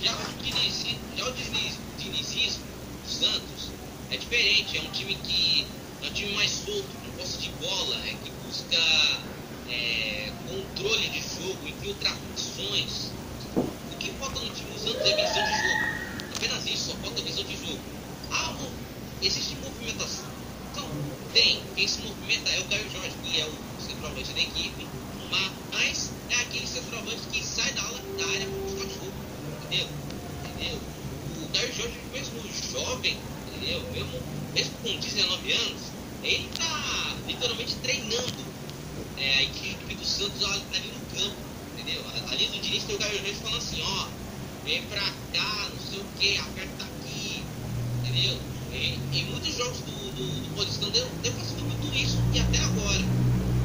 [0.02, 2.60] Já o, Diniz, já o Diniz,
[3.08, 3.70] Santos
[4.10, 4.78] é diferente.
[4.78, 5.68] É um time que
[6.02, 8.78] é um time mais solto, com posse de bola, é, que busca
[9.70, 13.12] é, controle de jogo, infiltrações
[14.06, 15.86] que falta no time do Santos é visão de jogo.
[16.36, 17.80] Apenas isso, só falta visão de jogo.
[18.32, 18.56] Ah,
[19.22, 20.26] existe movimentação.
[20.72, 20.88] Então,
[21.34, 21.60] tem.
[21.76, 24.88] Quem se movimenta é o Caio Jorge, que é o centroavante da equipe,
[25.32, 29.14] mas é aquele centroavante que sai da, da área para buscar jogo.
[29.66, 29.88] Entendeu?
[30.44, 30.80] Entendeu?
[31.42, 33.82] O Caio Jorge, mesmo jovem, entendeu?
[33.92, 34.22] Mesmo,
[34.54, 35.82] mesmo com 19 anos,
[36.24, 38.55] ele está literalmente treinando
[39.18, 41.36] é, a equipe do Santos ali no campo
[41.78, 42.02] entendeu?
[42.32, 44.08] Ali do Diniz tem o Gabriel Reis falando assim, ó,
[44.64, 45.02] vem pra
[45.34, 47.44] cá, não sei o que, aperta aqui,
[48.00, 48.40] entendeu?
[48.76, 53.04] em, em muitos jogos do, do, do Paulistão deu, deu tudo isso e até agora.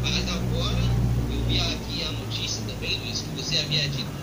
[0.02, 0.78] Mas agora
[1.30, 4.20] eu vi aqui a notícia também, Luiz, que você havia dito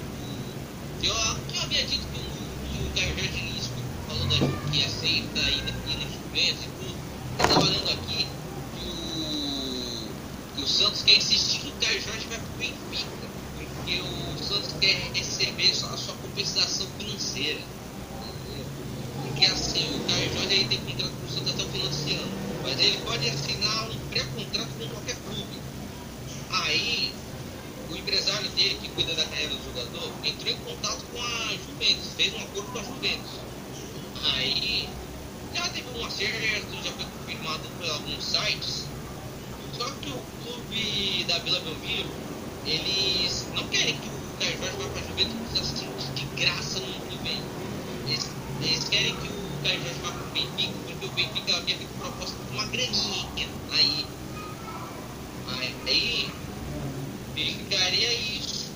[1.02, 2.28] que eu, que eu havia dito que o,
[2.70, 3.70] que o Caio Jorge
[4.08, 4.28] falou
[4.72, 6.96] que aceita ir, ir nas Juventus e tudo.
[7.40, 8.27] Eu tava lendo aqui
[10.68, 15.00] o Santos quer insistir que o Caio Jorge vai pro Benfica, porque o Santos quer
[15.14, 17.62] receber a sua compensação financeira
[19.38, 22.14] porque assim, o Caio Jorge aí tem contrato com o Santos até o final desse
[22.16, 22.32] ano.
[22.64, 25.62] Mas ele pode assinar um pré-contrato com qualquer clube.
[26.50, 27.14] Aí,
[27.90, 32.14] o empresário dele, que cuida da carreira do jogador, entrou em contato com a Juventus,
[32.18, 33.32] fez um acordo com a Juventus.
[34.34, 34.90] Aí,
[35.54, 38.97] já teve um acerto, já foi confirmado por alguns sites.
[39.78, 42.10] Só que o clube da Vila Belmiro,
[42.66, 47.00] eles não querem que o Caio Jorge vá para a Juventus assim, de graça no
[47.08, 47.42] que vem.
[48.08, 48.26] Eles
[48.60, 52.36] eles querem que o Caio Jorge vá pro Benfica, porque o Benfica havia feito proposta
[52.36, 54.06] com uma graninha aí.
[55.86, 56.30] Aí
[57.36, 58.72] ficaria isso.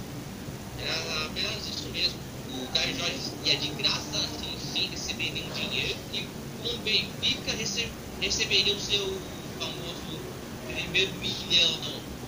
[0.77, 2.19] Era apenas isso mesmo.
[2.53, 6.21] O Caio Jorge ia de graça, assim, sem receber nenhum dinheiro, e
[6.61, 7.89] com o Benfica rece
[8.21, 9.40] receberia o seu
[10.91, 11.71] primeiro milhão,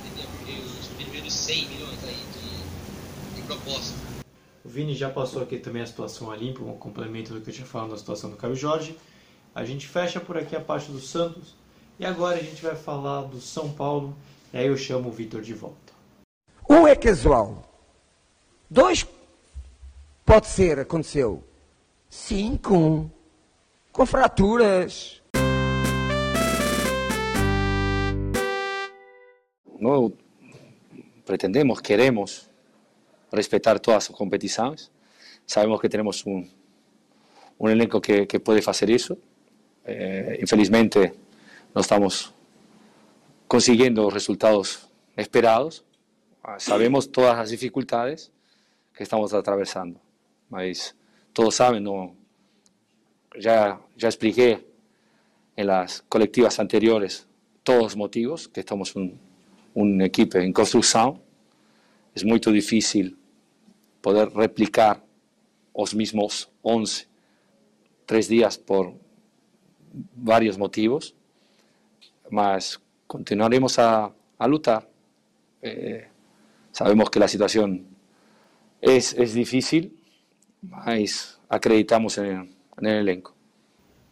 [0.05, 0.63] entendeu?
[0.79, 3.93] Os primeiros 100 milhões aí de, de proposta.
[4.63, 7.53] O Vini já passou aqui também a situação a limpo, um complemento do que eu
[7.53, 8.97] tinha falado da situação do Caio Jorge.
[9.53, 11.55] A gente fecha por aqui a parte do Santos
[11.99, 14.15] e agora a gente vai falar do São Paulo
[14.53, 15.93] e aí eu chamo o Vitor de volta.
[16.69, 17.69] Um é casual.
[18.69, 19.05] Dois
[20.25, 21.43] pode ser, aconteceu.
[22.09, 23.11] Cinco
[23.91, 25.21] com fraturas.
[29.83, 30.13] Não
[31.25, 32.49] pretendemos, queremos
[33.33, 34.89] respetar todas as competições.
[35.45, 35.89] Sabemos que
[36.25, 36.47] um,
[37.59, 39.17] um elenco que, que pode fazer isso.
[39.83, 41.11] Eh, infelizmente,
[41.75, 42.33] não estamos
[43.45, 45.83] conseguindo os resultados esperados.
[46.59, 48.31] Sabemos todas as dificuldades
[48.93, 49.99] que estamos atravessando,
[50.49, 50.95] mas
[51.33, 52.15] todos sabem, não,
[53.35, 54.65] já, já expliquei
[55.57, 57.27] em las colectivas anteriores
[57.65, 58.93] todos os motivos, que estamos
[59.73, 61.19] uma equipe em construção.
[62.15, 63.15] É muito difícil
[64.01, 65.01] poder replicar
[65.73, 67.07] os mismos 11
[68.05, 68.93] tres días por
[70.15, 71.15] varios motivos,
[72.29, 74.87] mas continuaremos a, a lutar.
[75.61, 76.07] Eh,
[76.71, 77.85] sabemos que la situación
[78.81, 79.97] es, es difícil,
[80.61, 83.33] mas acreditamos en, en el elenco.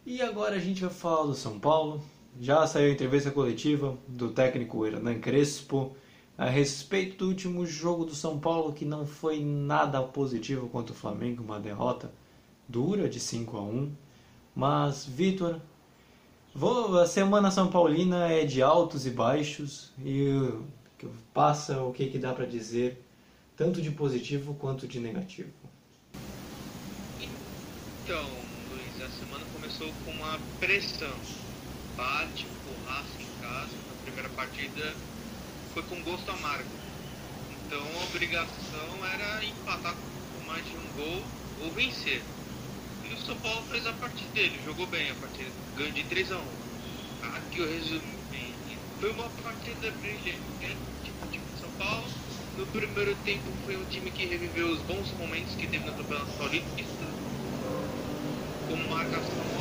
[0.04, 2.02] E agora a gente vai falar do São Paulo.
[2.40, 5.94] Já saiu a entrevista coletiva do técnico Hernan Crespo
[6.36, 10.96] a respeito do último jogo do São Paulo, que não foi nada positivo contra o
[10.96, 12.10] Flamengo, uma derrota
[12.68, 13.92] dura de 5 a 1.
[14.54, 15.60] Mas, Vitor,
[17.00, 20.52] a semana São Paulina é de altos e baixos e
[21.34, 23.04] passa o que, que dá para dizer,
[23.56, 25.52] tanto de positivo quanto de negativo.
[27.20, 28.24] Então,
[28.70, 31.12] Luiz, a semana começou com uma pressão.
[31.96, 34.94] Bate, porraça em casa, na primeira partida
[35.74, 36.70] foi com gosto amargo.
[37.50, 41.22] Então a obrigação era empatar com mais de um gol
[41.62, 42.22] ou vencer.
[43.08, 46.32] E o São Paulo fez a parte dele, jogou bem a partida, ganhou de 3
[46.32, 46.40] a 1.
[47.36, 48.22] Aqui eu resumi.
[49.00, 52.04] Foi uma partida brilhante do time de São Paulo.
[52.56, 56.30] No primeiro tempo foi um time que reviveu os bons momentos que teve no Campeonato
[56.38, 57.04] Paulista,
[58.68, 59.51] como marcação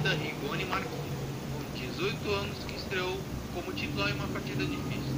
[0.00, 1.10] de Miranda, Rigoni e Marquinhos.
[1.74, 3.20] 18 anos que estreou
[3.54, 5.14] como titular em uma partida difícil.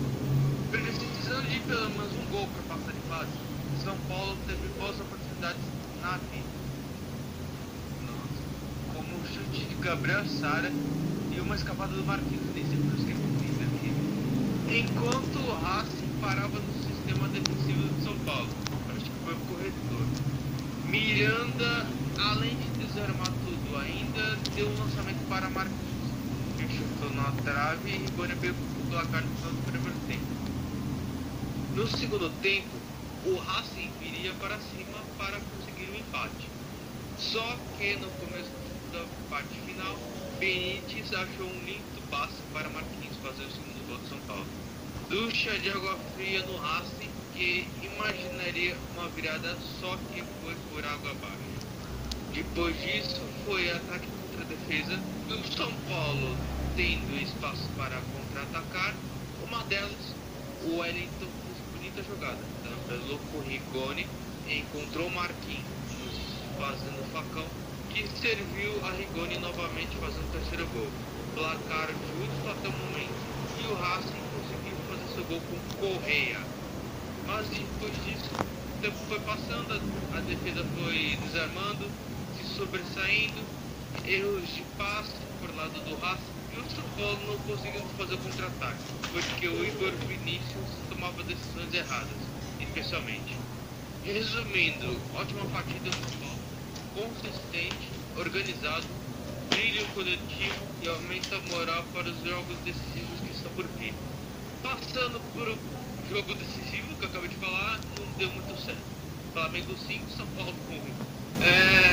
[0.71, 3.31] Precisando de pelo menos um gol para passar de fase,
[3.85, 5.63] São Paulo teve boas oportunidades
[6.03, 6.51] na vida.
[8.07, 8.43] Nossa.
[8.95, 10.73] Como o chute de Gabriel Sara
[11.31, 14.81] e uma escapada do Marquinhos, nos que aqui.
[14.81, 18.49] Enquanto o Racing parava no sistema defensivo do São Paulo,
[18.97, 20.07] acho que foi o corredor.
[20.87, 21.87] Miranda,
[22.19, 23.42] além de desarmar
[23.73, 26.03] tudo ainda, deu lançamento para Marquinhos
[26.77, 30.27] chutou na trave e Rigoni pegou o placar no final do primeiro tempo.
[31.75, 32.69] No segundo tempo,
[33.25, 36.49] o Racing viria para cima para conseguir o um empate.
[37.19, 38.51] Só que no começo
[38.93, 39.97] da parte final,
[40.39, 44.47] Benítez achou um lindo passe para Marquinhos fazer o segundo gol de São Paulo.
[45.09, 51.11] Ducha de água fria no Racing, que imaginaria uma virada só que foi por água
[51.11, 51.52] abaixo.
[52.33, 54.97] Depois disso, foi ataque contra defesa
[55.29, 56.35] do São Paulo
[56.75, 58.95] tendo espaço para contra-atacar.
[59.47, 60.15] Uma delas,
[60.65, 62.39] o Wellington fez bonita jogada.
[62.89, 64.07] Tabelou com Rigoni,
[64.49, 65.63] encontrou Marquinhos
[66.59, 67.45] fazendo facão,
[67.91, 70.89] que serviu a Rigoni novamente fazendo o terceiro gol.
[71.35, 73.13] Placar justo até o momento.
[73.61, 76.41] E o Racing conseguiu fazer seu gol com Correia.
[77.27, 79.75] Mas depois disso, o tempo foi passando,
[80.17, 81.91] a defesa foi desarmando,
[82.57, 83.41] sobressaindo,
[84.05, 88.85] erros de passe por lado do Racing e o São Paulo não conseguiu fazer contra-ataque,
[89.13, 92.17] porque o Igor Vinícius tomava decisões erradas,
[92.61, 93.37] especialmente.
[94.05, 96.39] Resumindo, ótima partida do São Paulo,
[96.95, 98.87] consistente, organizado,
[99.49, 103.95] brilho coletivo e aumenta a moral para os jogos decisivos que estão por vir.
[104.63, 105.59] Passando por o
[106.11, 108.83] jogo decisivo que eu acabei de falar, não deu muito certo.
[109.33, 110.55] Flamengo 5, São Paulo
[111.41, 111.43] 1.
[111.43, 111.92] É...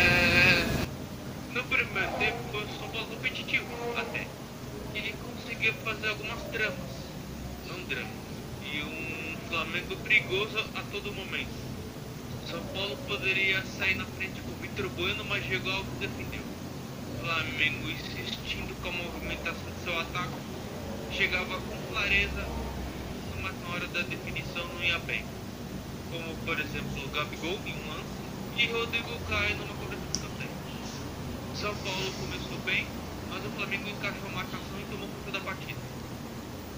[1.59, 3.65] O São Paulo competitivo,
[3.97, 4.25] até.
[4.95, 6.89] Ele conseguiu fazer algumas dramas,
[7.67, 8.07] não dramas,
[8.63, 11.51] e um Flamengo perigoso a todo momento.
[12.49, 16.41] São Paulo poderia sair na frente com o Vitor Bueno, mas chegou que defendeu.
[17.19, 20.39] Flamengo insistindo com a movimentação de seu ataque,
[21.11, 22.47] chegava com clareza,
[23.41, 25.25] mas na hora da definição não ia bem.
[26.09, 28.19] Como por exemplo o Gabigol em um lance
[28.57, 29.98] e Rodrigo Caio numa escanteio.
[31.59, 32.87] São Paulo começou bem,
[33.29, 35.75] mas o Flamengo encaixou a marcação e tomou conta da partida.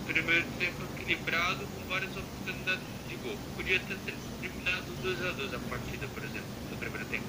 [0.07, 3.37] Primeiro tempo equilibrado, com várias oportunidades de gol.
[3.55, 3.97] Podia ter
[4.41, 7.25] terminado 2 a 2 a partida, por exemplo, no primeiro tempo.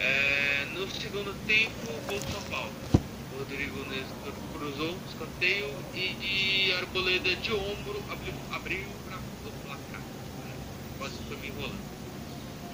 [0.00, 1.72] É, no segundo tempo,
[2.06, 2.72] gol do São Paulo.
[3.38, 10.02] Rodrigo Nestor cruzou, escanteio e, e Arboleda de ombro abriu, abriu para o placar.
[10.98, 11.80] Quase foi me enrolando.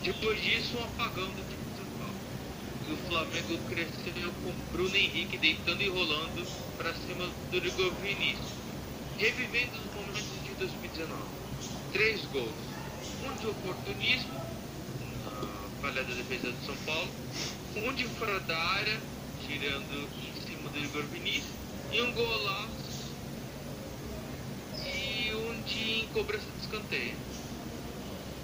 [0.02, 2.18] Depois disso, um apagão do time de São Paulo.
[2.88, 6.46] O Flamengo cresceu com Bruno Henrique deitando e rolando
[6.78, 8.46] para cima do Igor Vinícius,
[9.18, 11.22] revivendo os momentos de 2019.
[11.92, 12.76] Três gols
[13.24, 14.38] um de oportunismo,
[15.24, 17.08] na falha da defesa do São Paulo,
[17.76, 19.00] um de fora da área,
[19.46, 21.50] tirando em cima do Igor Vinícius,
[21.92, 22.92] e um golaço,
[24.84, 27.16] e um de cobrança de escanteio.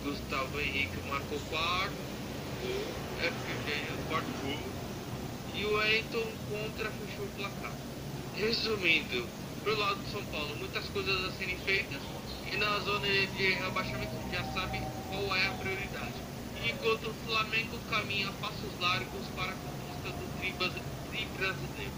[0.03, 2.12] Gustavo Henrique marcou quarto
[2.63, 2.85] gol,
[3.21, 4.59] é o quarto gol,
[5.55, 7.73] e o Wellington contra fechou o placar.
[8.37, 9.29] Resumindo,
[9.63, 12.01] pro lado do São Paulo, muitas coisas a serem feitas,
[12.53, 16.15] e na zona de rebaixamento já sabe qual é a prioridade.
[16.65, 20.53] Enquanto o Flamengo caminha a passos largos para a conquista do tri
[21.37, 21.93] brasileiro.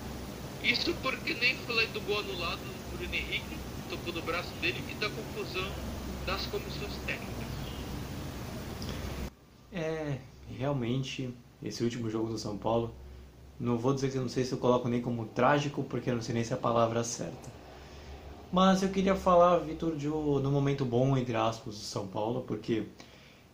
[0.63, 3.59] Isso porque nem falei do gol anulado do Bruno Henrique,
[3.91, 5.71] tocou no braço dele, e da confusão
[6.27, 7.45] das comissões técnicas.
[9.73, 10.19] É,
[10.51, 12.95] realmente, esse último jogo do São Paulo,
[13.59, 16.23] não vou dizer que não sei se eu coloco nem como trágico, porque eu não
[16.23, 17.53] sei nem se é a palavra certa.
[18.53, 22.85] Mas eu queria falar, Vitor, de no momento bom, entre aspas, do São Paulo, porque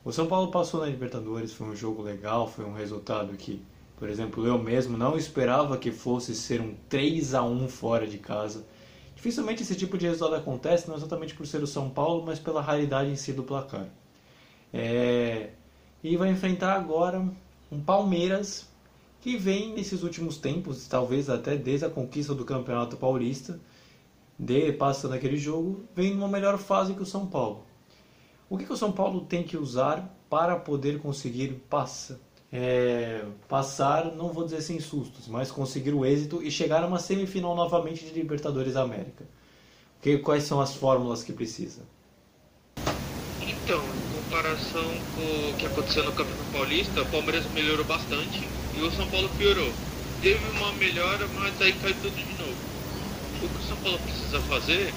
[0.05, 3.62] o São Paulo passou na Libertadores, foi um jogo legal, foi um resultado que,
[3.96, 8.18] por exemplo, eu mesmo não esperava que fosse ser um 3 a 1 fora de
[8.18, 8.66] casa.
[9.14, 12.62] Dificilmente esse tipo de resultado acontece, não exatamente por ser o São Paulo, mas pela
[12.62, 13.88] raridade em si do placar.
[14.72, 15.50] É...
[16.02, 17.22] E vai enfrentar agora
[17.70, 18.66] um Palmeiras
[19.20, 23.60] que vem nesses últimos tempos, talvez até desde a conquista do Campeonato Paulista,
[24.38, 27.66] de passando aquele jogo, vem numa melhor fase que o São Paulo.
[28.48, 32.18] O que, que o São Paulo tem que usar para poder conseguir passa,
[32.50, 36.98] é, passar, não vou dizer sem sustos, mas conseguir o êxito e chegar a uma
[36.98, 39.24] semifinal novamente de Libertadores da América?
[40.00, 41.82] Que, quais são as fórmulas que precisa?
[43.42, 43.82] Então,
[44.30, 44.84] comparação
[45.16, 49.28] com o que aconteceu no Campeonato Paulista, o Palmeiras melhorou bastante e o São Paulo
[49.36, 49.72] piorou.
[50.22, 52.54] Teve uma melhora, mas aí caiu tudo de novo
[53.42, 54.94] o que o São Paulo precisa fazer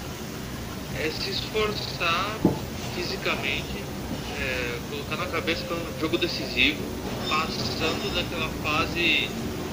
[1.02, 2.38] é se esforçar
[2.94, 3.84] fisicamente,
[4.40, 6.84] é, colocar na cabeça que é um jogo decisivo,
[7.28, 9.30] passando daquela fase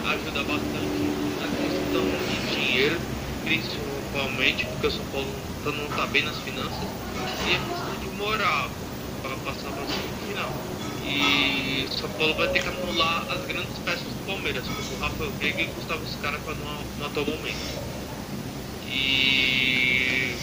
[0.07, 1.05] ajuda bastante
[1.45, 2.99] a questão de dinheiro,
[3.45, 5.35] principalmente porque o São Paulo
[5.67, 6.89] não está bem nas finanças,
[7.47, 8.71] e a questão de moral
[9.23, 10.81] para passar para a.
[11.05, 15.31] E São Paulo vai ter que anular as grandes peças do Palmeiras, como o Rafael
[15.33, 17.91] Veiga e o Gustavo Scara para no, no atual momento.
[18.87, 20.35] E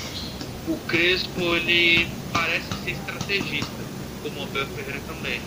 [0.67, 3.71] o Crespo ele parece ser estrategista,
[4.23, 5.41] como o Abel Ferreira também.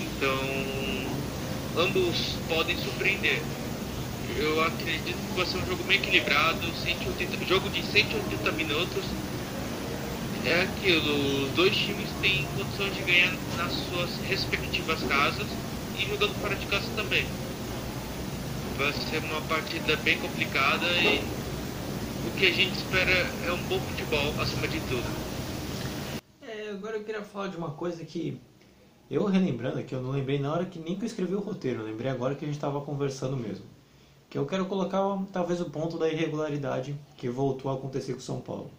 [0.00, 3.40] Então ambos podem surpreender.
[4.36, 9.04] Eu acredito que vai ser um jogo meio equilibrado, 180, jogo de 180 minutos.
[10.46, 15.46] É aquilo, os dois times têm condição de ganhar nas suas respectivas casas
[15.94, 17.24] e jogando fora de casa também.
[18.78, 21.18] Vai ser uma partida bem complicada e
[22.26, 23.12] o que a gente espera
[23.46, 25.04] é um bom futebol acima de tudo.
[26.42, 28.40] É, agora eu queria falar de uma coisa que
[29.10, 31.80] Eu relembrando aqui, eu não lembrei na hora que nem que eu escrevi o roteiro,
[31.80, 33.66] eu lembrei agora que a gente estava conversando mesmo.
[34.30, 35.00] Que eu quero colocar
[35.32, 38.70] talvez o ponto da irregularidade que voltou a acontecer com o São Paulo.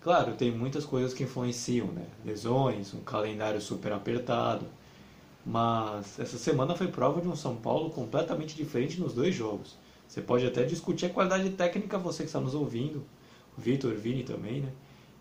[0.00, 2.06] Claro, tem muitas coisas que influenciam, né?
[2.24, 4.66] Lesões, um calendário super apertado.
[5.44, 9.76] Mas essa semana foi prova de um São Paulo completamente diferente nos dois jogos.
[10.08, 13.04] Você pode até discutir a qualidade técnica, você que está nos ouvindo,
[13.56, 14.72] o Vitor, Vini também, né?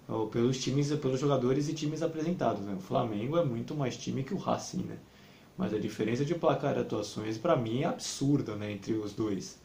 [0.07, 2.63] Ou pelos times, pelos jogadores e times apresentados.
[2.63, 2.73] Né?
[2.77, 4.97] O Flamengo é muito mais time que o Racing, né?
[5.57, 9.59] Mas a diferença de placar e atuações para mim é absurda, né, entre os dois.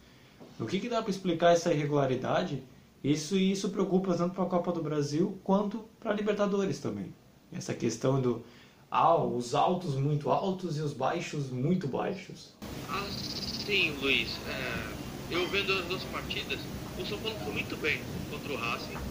[0.59, 2.65] O que, que dá para explicar essa irregularidade?
[3.05, 7.15] Isso e isso preocupa tanto para a Copa do Brasil quanto para a Libertadores também.
[7.53, 8.43] Essa questão do
[8.91, 12.55] ah, os altos muito altos e os baixos muito baixos.
[12.89, 14.41] Ah, sim, Luiz.
[14.45, 14.97] É,
[15.29, 19.03] eu vendo as duas partidas, o São Paulo foi muito bem contra o Racing,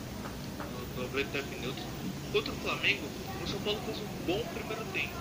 [0.67, 1.89] nos 90 minutos.
[2.31, 5.15] Contra o Flamengo, o São Paulo fez um bom primeiro tempo.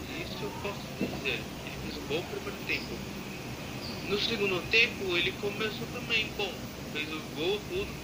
[0.00, 1.54] Isso eu posso dizer.
[1.64, 3.02] Ele fez um bom primeiro tempo.
[4.02, 6.66] No segundo tempo, ele começou também bom.
[6.92, 7.98] Fez o gol, tudo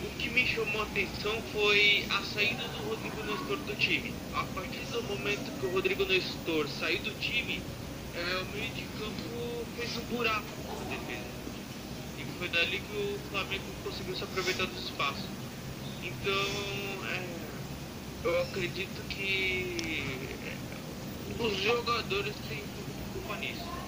[0.00, 4.22] o que me chamou a atenção foi a saída do Rodrigo Nestor do time.
[4.32, 7.70] A partir do momento que o Rodrigo Nestor saiu do time,
[8.12, 11.36] é, o meio de campo fez um buraco na defesa.
[12.16, 15.36] E foi dali que o Flamengo conseguiu se aproveitar do espaço.
[16.02, 17.62] Então, é,
[18.24, 20.60] eu acredito que é,
[21.38, 22.70] os jogadores têm
[23.08, 23.78] culpa nisso.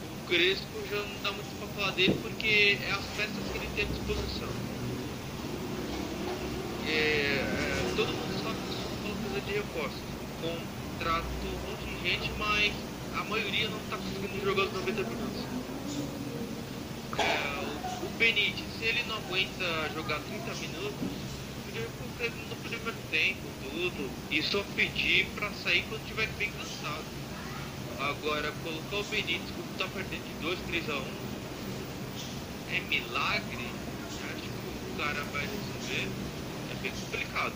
[0.00, 3.70] O Crespo já não dá muito pra falar dele porque é as peças que ele
[3.70, 4.62] tem à disposição.
[6.86, 10.02] É, é, todo mundo sabe que o São Paulo precisa de reforço.
[10.42, 12.72] Contrato um monte de gente, mas
[13.14, 15.44] a maioria não está conseguindo jogar os 90 minutos.
[17.18, 21.08] É, o, Benítez, se ele não aguenta jogar 30 minutos,
[21.64, 21.88] podia
[22.20, 27.04] ele no primeiro tempo, tudo, e só pedir para sair quando estiver bem cansado.
[27.98, 31.04] Agora, colocar o Benítez quando está perdendo de 2, 3 a 1
[32.72, 33.68] é milagre.
[34.26, 36.08] Acho que o cara vai resolver
[36.84, 37.54] bem complicado.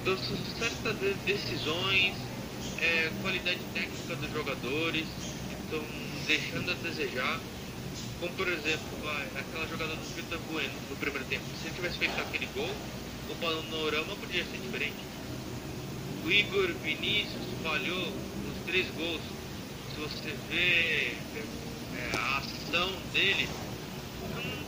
[0.00, 0.94] Então, certas
[1.26, 2.14] decisões,
[2.80, 5.04] é, qualidade técnica dos jogadores,
[5.50, 5.82] estão
[6.26, 7.40] deixando a desejar.
[8.20, 8.86] Como, por exemplo,
[9.34, 11.42] aquela jogada do Vitor Bueno no primeiro tempo.
[11.60, 12.70] Se ele tivesse feito aquele gol,
[13.30, 15.02] o panorama podia ser diferente.
[16.24, 19.22] O Igor Vinícius falhou nos três gols.
[19.94, 21.16] Se você vê
[21.98, 23.48] é, a ação dele,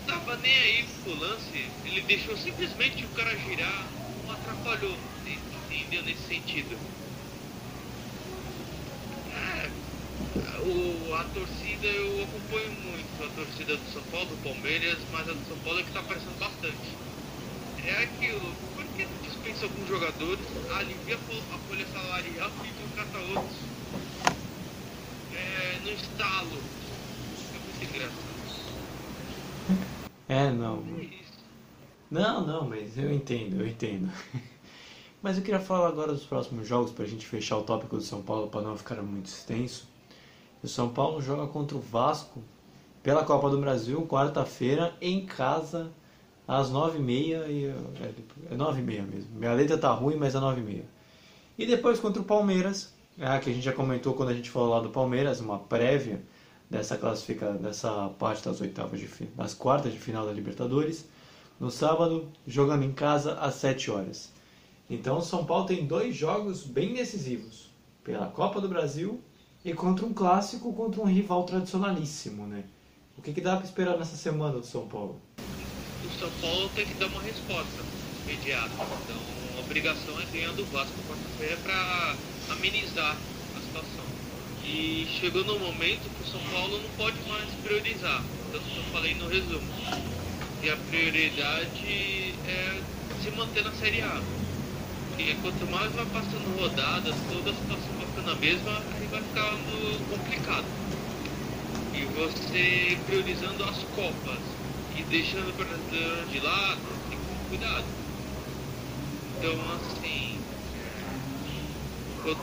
[0.05, 1.79] tava nem aí pro lance.
[1.83, 5.11] Ele deixou simplesmente o cara girar, não atrapalhou.
[5.25, 6.85] Entendeu nesse sentido?
[9.29, 9.73] É,
[10.65, 15.35] o, a torcida eu acompanho muito, a torcida do São Paulo, do Palmeiras, mas a
[15.35, 17.03] do São Paulo é que tá aparecendo bastante.
[17.77, 21.17] É aquilo, por que não dispensa alguns jogadores, alivia
[21.51, 23.75] a folha salarial e contrata outros?
[25.31, 26.73] É, no estalo.
[27.53, 28.32] É muito engraçado.
[30.33, 30.83] É, não.
[32.11, 34.11] Não, não, mas eu entendo, eu entendo.
[35.23, 38.03] Mas eu queria falar agora dos próximos jogos para a gente fechar o tópico do
[38.03, 39.87] São Paulo para não ficar muito extenso.
[40.65, 42.43] O São Paulo joga contra o Vasco
[43.05, 45.93] pela Copa do Brasil, quarta-feira, em casa,
[46.49, 47.45] às nove e meia.
[48.51, 49.31] É nove e meia mesmo.
[49.37, 50.87] Minha letra tá ruim, mas é nove e meia.
[51.57, 54.71] E depois contra o Palmeiras, é, que a gente já comentou quando a gente falou
[54.71, 56.21] lá do Palmeiras, uma prévia
[56.73, 59.07] dessa classifica dessa parte das oitavas de
[59.37, 61.05] das quartas de final da Libertadores
[61.61, 64.33] no sábado jogando em casa às 7 horas.
[64.89, 67.69] Então o São Paulo tem dois jogos bem decisivos
[68.03, 69.21] pela Copa do Brasil
[69.63, 72.65] e contra um clássico contra um rival tradicionalíssimo, né?
[73.19, 75.21] O que, que dá para esperar nessa semana do São Paulo?
[76.03, 77.83] O São Paulo tem que dar uma resposta
[78.25, 78.73] imediata.
[79.05, 79.21] Então
[79.59, 82.17] a obrigação é ganhar do Vasco quarta-feira para
[82.57, 84.22] amenizar a situação.
[84.63, 88.85] E chegou no momento que o São Paulo não pode mais priorizar, tanto que eu
[88.87, 89.79] falei no resumo.
[90.61, 92.85] E a prioridade é
[93.15, 94.29] se manter na Série A.
[95.09, 99.23] Porque quanto mais vai passando rodadas, toda a situação vai ficando a mesma, aí vai
[99.25, 100.73] ficando complicado.
[101.93, 104.59] E você priorizando as Copas
[104.89, 107.89] e deixando o brasileiro de lado, tem que ter cuidado.
[109.25, 110.47] Então assim.
[112.25, 112.37] Eu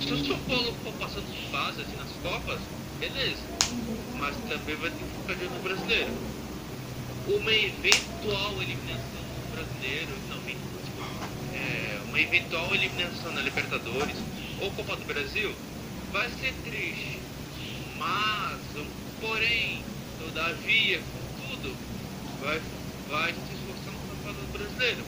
[0.00, 2.58] se o São Paulo for passando de fase assim, nas Copas,
[2.98, 3.42] beleza.
[4.18, 6.10] Mas também vai ter que ficar de no brasileiro.
[7.28, 10.40] Uma eventual eliminação no brasileiro, não,
[11.54, 14.16] é, uma eventual eliminação na Libertadores
[14.60, 15.52] ou Copa do Brasil
[16.12, 17.18] vai ser triste.
[17.98, 18.58] Mas,
[19.20, 19.84] porém,
[20.18, 21.00] todavia,
[21.38, 21.76] contudo,
[22.40, 22.60] vai,
[23.10, 25.04] vai se esforçar no Campeonato Brasileiro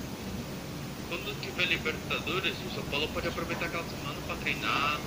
[1.12, 5.00] quando tiver Libertadores, o São Paulo pode aproveitar aquela semana para treinar,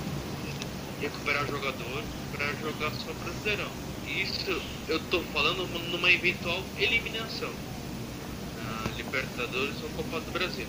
[1.00, 3.70] recuperar jogador, para jogar só Brasileirão.
[4.06, 4.50] Isso
[4.88, 7.52] eu estou falando numa eventual eliminação
[8.56, 10.66] na Libertadores ou Copa do Brasil.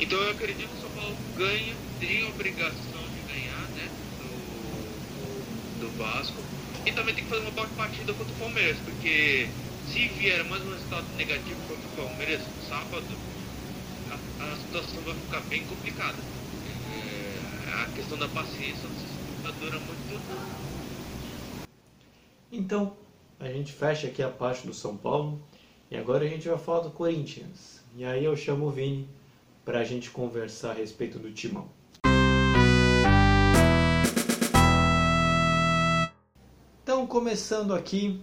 [0.00, 3.88] Então eu acredito que o São Paulo ganha, tem obrigação de ganhar, né?
[4.18, 6.42] Do, do Vasco.
[6.84, 9.48] E também tem que fazer uma boa partida contra o Palmeiras, porque
[9.86, 13.06] se vier mais um resultado negativo contra o Palmeiras sábado,
[14.10, 16.18] a, a situação vai ficar bem complicada
[17.82, 18.88] a questão da paciência
[19.60, 20.64] dura muito.
[22.50, 22.96] Então,
[23.40, 25.42] a gente fecha aqui a parte do São Paulo
[25.90, 27.82] e agora a gente vai falar do Corinthians.
[27.96, 29.08] E aí eu chamo o Vini
[29.64, 31.68] para a gente conversar a respeito do Timão.
[36.82, 38.20] Então, começando aqui,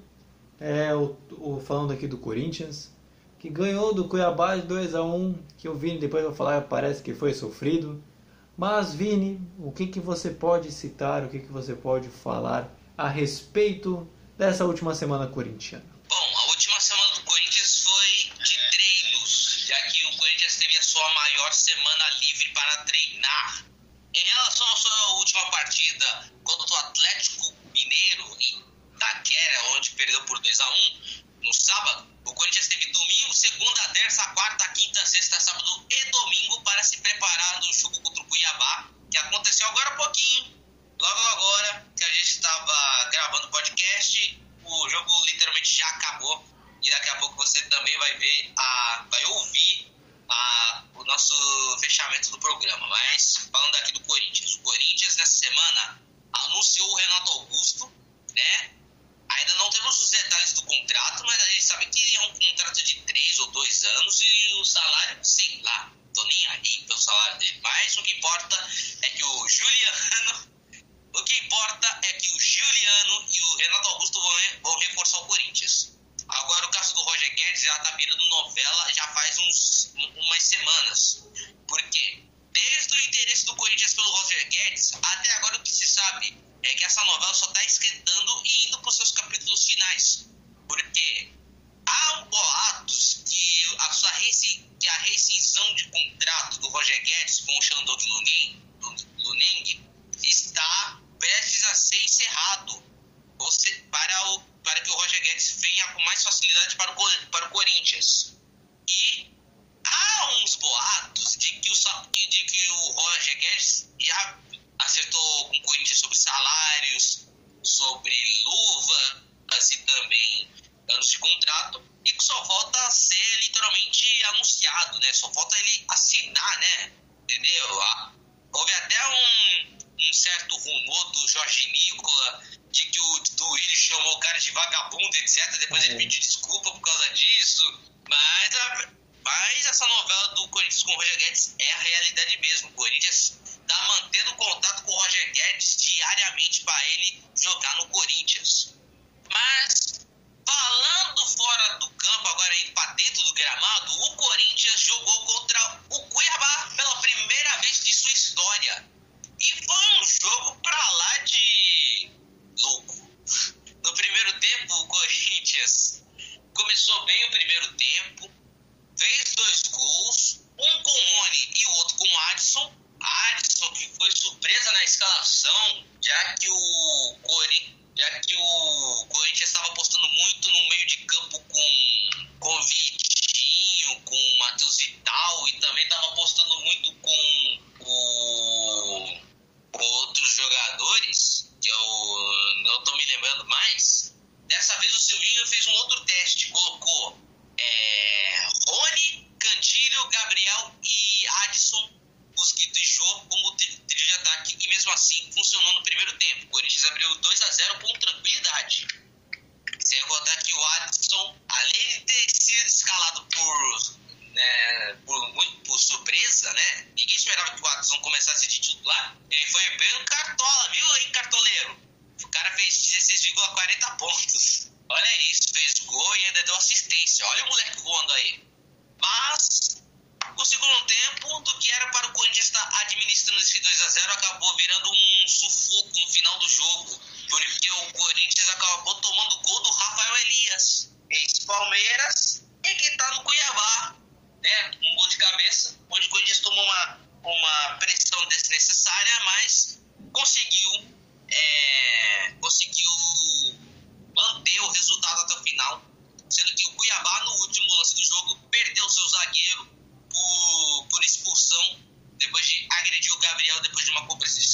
[0.60, 2.92] é, o, o, falando aqui do Corinthians,
[3.40, 7.02] que ganhou do Cuiabá de 2 a 1 que o Vini depois vai falar, parece
[7.02, 8.02] que foi sofrido.
[8.58, 13.08] Mas, Vini, o que, que você pode citar, o que, que você pode falar a
[13.08, 15.86] respeito dessa última semana corintiana?
[16.08, 20.82] Bom, a última semana do Corinthians foi de treinos, já que o Corinthians teve a
[20.82, 23.66] sua maior semana livre para treinar.
[24.14, 28.64] Em relação à sua última partida contra o Atlético Mineiro em
[29.00, 34.28] Taquera, onde perdeu por 2 a 1 no sábado, o Corinthians teve domingo, segunda, terça,
[34.36, 38.01] quarta, quinta, sexta, sábado e domingo para se preparar no jogo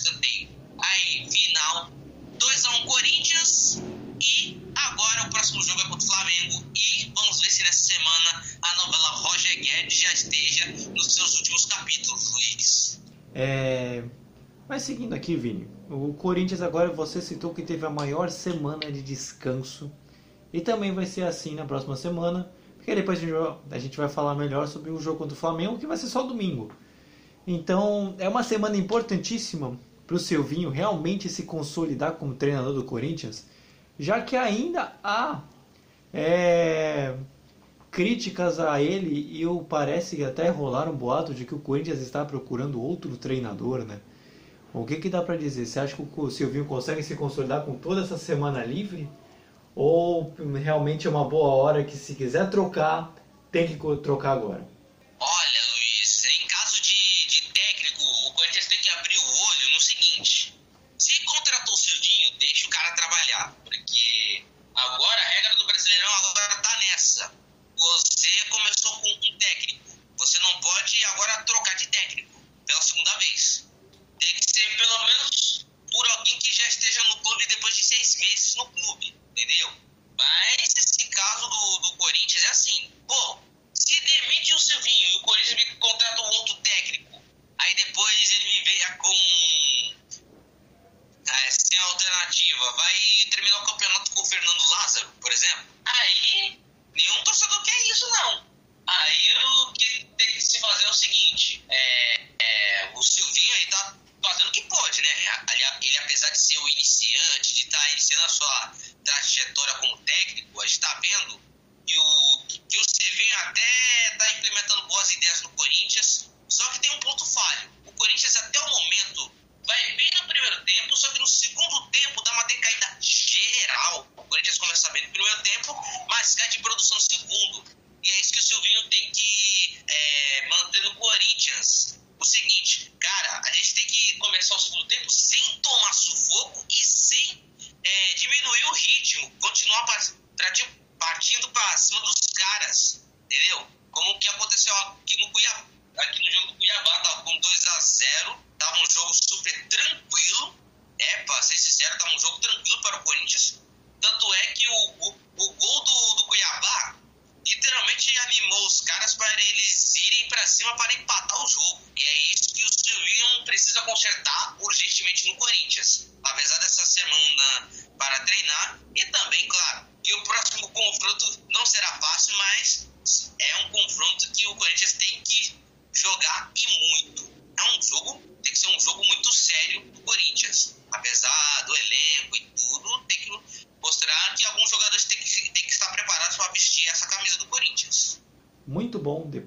[0.08, 0.50] sorteio.
[0.80, 1.90] Aí, final
[2.40, 3.84] 2x1 Corinthians.
[4.20, 6.64] E agora o próximo jogo é contra o Flamengo.
[6.76, 11.66] E vamos ver se nessa semana a novela Roger Guedes já esteja nos seus últimos
[11.66, 13.02] capítulos, Luiz.
[13.34, 14.04] É...
[14.68, 19.02] Mas seguindo aqui, Vini, o Corinthians agora você citou que teve a maior semana de
[19.02, 19.92] descanso.
[20.52, 23.20] E também vai ser assim na próxima semana, porque depois
[23.70, 26.24] a gente vai falar melhor sobre o jogo contra o Flamengo, que vai ser só
[26.24, 26.72] domingo.
[27.48, 33.48] Então é uma semana importantíssima para o Silvinho realmente se consolidar como treinador do Corinthians,
[33.98, 35.42] já que ainda há
[36.14, 37.16] é,
[37.90, 42.00] críticas a ele e eu parece que até rolaram um boato de que o Corinthians
[42.00, 44.02] está procurando outro treinador, né?
[44.74, 45.66] O que, que dá para dizer?
[45.66, 49.10] Você acha que o Silvinho consegue se consolidar com toda essa semana livre?
[49.74, 53.16] Ou realmente é uma boa hora que se quiser trocar,
[53.52, 54.77] tem que trocar agora?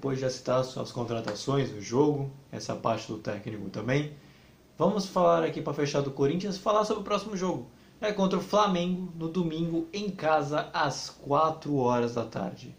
[0.01, 4.13] Depois de citar suas contratações, o jogo, essa parte do técnico também.
[4.75, 7.67] Vamos falar aqui para fechar do Corinthians, falar sobre o próximo jogo.
[8.01, 12.75] É contra o Flamengo no domingo em casa às 4 horas da tarde.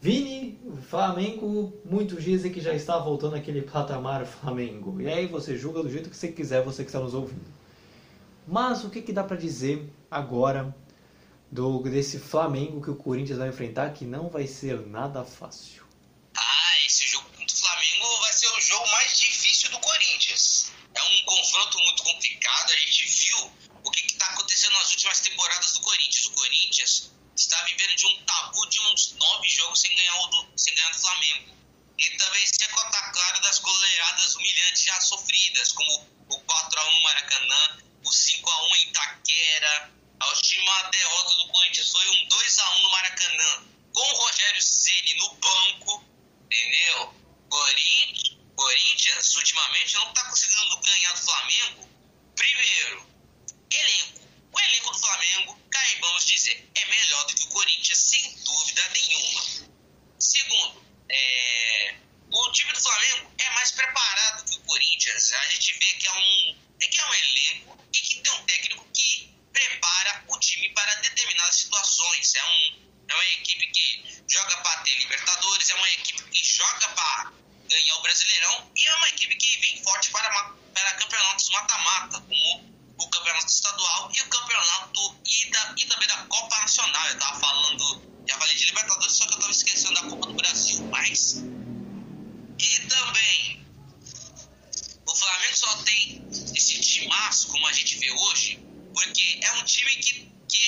[0.00, 5.02] Vini, Flamengo, muitos dizem que já está voltando aquele patamar Flamengo.
[5.02, 7.44] E aí você julga do jeito que você quiser, você que está nos ouvindo.
[8.46, 10.74] Mas o que, que dá para dizer agora
[11.52, 15.67] do desse Flamengo que o Corinthians vai enfrentar, que não vai ser nada fácil.
[20.08, 20.72] Corinthians.
[20.94, 22.70] É um confronto muito complicado.
[22.70, 23.52] A gente viu
[23.84, 26.26] o que está acontecendo nas últimas temporadas do Corinthians.
[26.26, 30.74] O Corinthians está vivendo de um tabu de uns nove jogos sem ganhar, do, sem
[30.74, 31.58] ganhar do Flamengo.
[31.98, 37.78] E também sem contar, claro, das goleadas humilhantes já sofridas, como o 4x1 no Maracanã,
[38.04, 44.00] o 5x1 em Itaquera, a última derrota do Corinthians foi um 2x1 no Maracanã, com
[44.00, 46.04] o Rogério Ceni no banco,
[46.44, 47.14] entendeu?
[47.50, 48.27] Corinthians,
[48.58, 51.88] Corinthians ultimamente não está conseguindo ganhar do Flamengo.
[52.34, 53.06] Primeiro,
[53.70, 54.28] elenco.
[54.52, 59.68] O elenco do Flamengo, caibamos dizer, é melhor do que o Corinthians, sem dúvida nenhuma.
[60.18, 61.94] Segundo, é,
[62.32, 65.32] o time do Flamengo é mais preparado que o Corinthians.
[65.34, 68.44] A gente vê que é um, é que é um elenco e que tem um
[68.44, 72.34] técnico que prepara o time para determinadas situações.
[72.34, 76.88] É, um, é uma equipe que joga para ter Libertadores, é uma equipe que joga
[76.88, 77.38] para
[77.68, 80.28] ganhar o Brasileirão e é uma equipe que vem forte para,
[80.74, 86.16] para campeonatos mata-mata, como o campeonato estadual e o campeonato e, da, e também da
[86.24, 87.06] Copa Nacional.
[87.06, 90.34] Eu estava falando, já falei de Libertadores, só que eu estava esquecendo da Copa do
[90.34, 90.84] Brasil.
[90.90, 91.44] Mas.
[92.58, 93.66] E também.
[95.06, 98.60] O Flamengo só tem esse timaço como a gente vê hoje,
[98.92, 100.66] porque é um time que, que,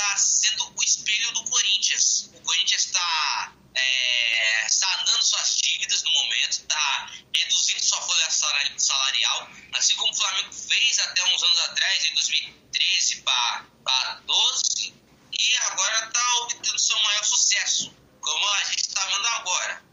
[0.00, 2.30] que tá sendo o espelho do Corinthians.
[2.32, 9.94] O Corinthians está é, sanando suas dívidas no momento, está reduzindo sua folha salarial, assim
[9.96, 14.94] como o Flamengo fez até uns anos atrás, em 2013 para 12,
[15.38, 19.84] e agora está obtendo seu maior sucesso, como a gente está vendo agora.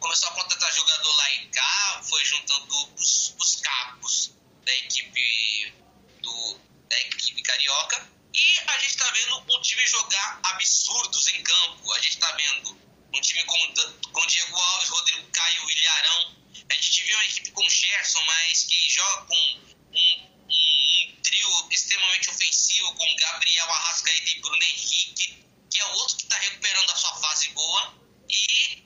[0.00, 4.32] Começou a contratar jogador lá e cá, foi juntando os, os capos
[4.64, 5.74] da equipe
[6.22, 11.92] do, da equipe carioca e a gente está vendo um time jogar absurdos em campo.
[11.92, 12.78] A gente está vendo
[13.14, 13.74] um time com,
[14.12, 16.36] com Diego Alves, Rodrigo Caio, William Arão.
[16.70, 21.68] A gente viu uma equipe com Gerson, mas que joga com um, um, um trio
[21.70, 26.90] extremamente ofensivo, com Gabriel Arrascaeta e Bruno Henrique, que é o outro que está recuperando
[26.90, 27.94] a sua fase boa.
[28.28, 28.82] E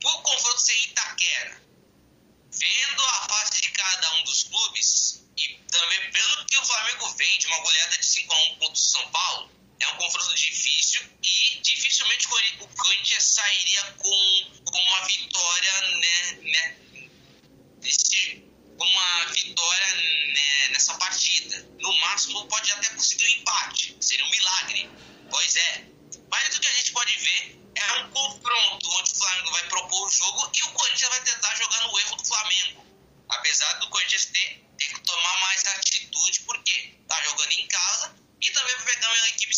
[0.00, 1.62] por confronto sem Itaquera,
[2.50, 7.46] vendo a fase cada um dos clubes, e também pelo que o Flamengo vem de
[7.46, 9.50] uma goleada de 5 a 1 contra o São Paulo,
[9.80, 12.28] é um confronto difícil e dificilmente
[12.60, 16.76] o Corinthians sairia com, com uma vitória né, né,
[17.82, 18.44] nesse,
[18.78, 21.66] uma vitória né, nessa partida.
[21.78, 24.90] No máximo pode até conseguir um empate, seria um milagre.
[25.30, 25.86] Pois é.
[26.30, 30.06] Mas o que a gente pode ver é um confronto onde o Flamengo vai propor
[30.06, 32.89] o jogo e o Corinthians vai tentar jogar no erro do Flamengo.
[33.30, 38.50] Apesar do Corinthians ter, ter que tomar mais atitude, porque tá jogando em casa e
[38.50, 39.50] também vai pegar uma equipe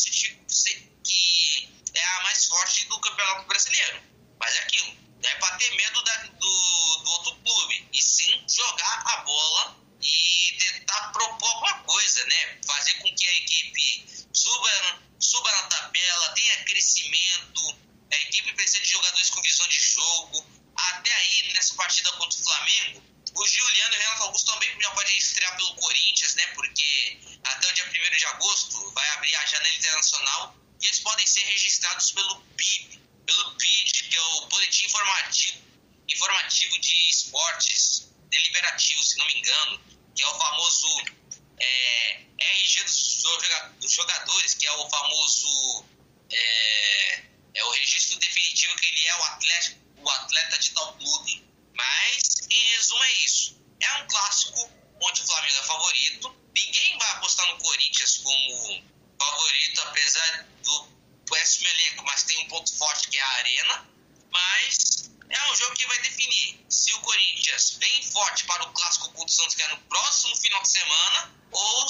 [1.05, 4.03] que é a mais forte do Campeonato Brasileiro.
[4.39, 8.45] Mas é aquilo, não é para ter medo da, do, do outro clube, e sim
[8.49, 12.61] jogar a bola e tentar propor alguma coisa, né?
[12.67, 17.79] Fazer com que a equipe suba, suba na tabela, tenha crescimento.
[18.13, 20.45] A equipe precisa de jogadores com visão de jogo.
[20.75, 23.03] Até aí, nessa partida contra o Flamengo,
[23.35, 26.47] o Juliano e o Renato Augusto também já podem estrear pelo Corinthians, né?
[26.55, 31.27] Porque até o dia 1 de agosto vai abrir a janela internacional e eles podem
[31.27, 35.59] ser registrados pelo PIB, pelo PID, que é o Boletim Informativo,
[36.09, 39.81] informativo de Esportes Deliberativo, se não me engano,
[40.15, 40.89] que é o famoso
[41.59, 45.85] é, RG dos, jogadores, que é o famoso
[46.31, 47.23] é,
[47.55, 51.52] é o registro definitivo que ele é o atleta, o atleta de tal clube.
[51.75, 53.63] Mas, em resumo, é isso.
[53.81, 54.71] É um clássico
[55.01, 56.37] onde o Flamengo é favorito.
[56.55, 58.85] Ninguém vai apostar no Corinthians como
[59.19, 60.89] favorito, apesar do
[61.31, 63.89] péssimo elenco, mas tem um ponto forte que é a Arena.
[64.31, 69.09] Mas é um jogo que vai definir se o Corinthians vem forte para o clássico
[69.11, 71.89] contra o Santos, que é no próximo final de semana, ou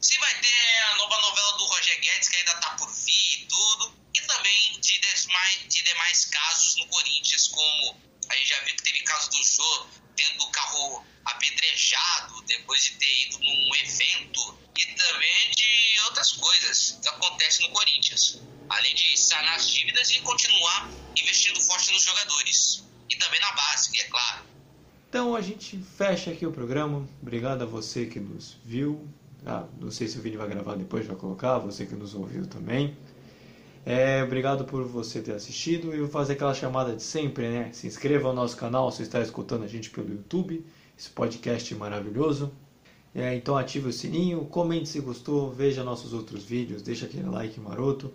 [0.00, 3.46] se vai ter a nova novela do Roger Guedes, que ainda está por vir e
[3.46, 8.76] tudo, e também de demais, de demais casos no Corinthians, como a gente já viu
[8.76, 14.58] que teve caso do Jô tendo o carro apedrejado depois de ter ido num evento
[14.78, 18.40] e também de outras coisas que acontecem no Corinthians.
[18.68, 22.84] Além de sanar as dívidas e continuar investindo forte nos jogadores.
[23.08, 24.44] E também na base, é claro.
[25.08, 27.08] Então a gente fecha aqui o programa.
[27.22, 29.08] Obrigado a você que nos viu.
[29.46, 31.58] Ah, não sei se o vídeo vai gravar depois, vai colocar.
[31.58, 32.96] Você que nos ouviu também.
[33.88, 37.70] É, obrigado por você ter assistido e vou fazer aquela chamada de sempre, né?
[37.72, 40.66] Se inscreva no nosso canal se está escutando a gente pelo YouTube,
[40.98, 42.50] esse podcast maravilhoso.
[43.14, 47.60] É, então ative o sininho, comente se gostou, veja nossos outros vídeos, deixa aquele like
[47.60, 48.12] maroto.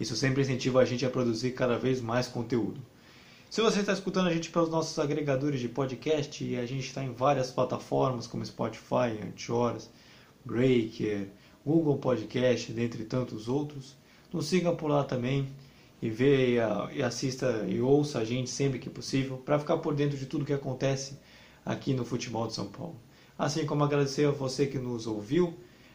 [0.00, 2.80] Isso sempre incentiva a gente a produzir cada vez mais conteúdo.
[3.48, 7.12] Se você está escutando a gente pelos nossos agregadores de podcast, a gente está em
[7.12, 9.76] várias plataformas como Spotify, Anchor,
[10.44, 11.28] Breaker,
[11.64, 14.01] Google Podcast, dentre tantos outros.
[14.32, 15.46] Nos siga por lá também
[16.00, 16.56] e vê
[16.92, 20.44] e assista e ouça a gente sempre que possível para ficar por dentro de tudo
[20.44, 21.18] que acontece
[21.64, 22.96] aqui no futebol de São Paulo.
[23.38, 25.54] Assim como agradecer a você que nos ouviu,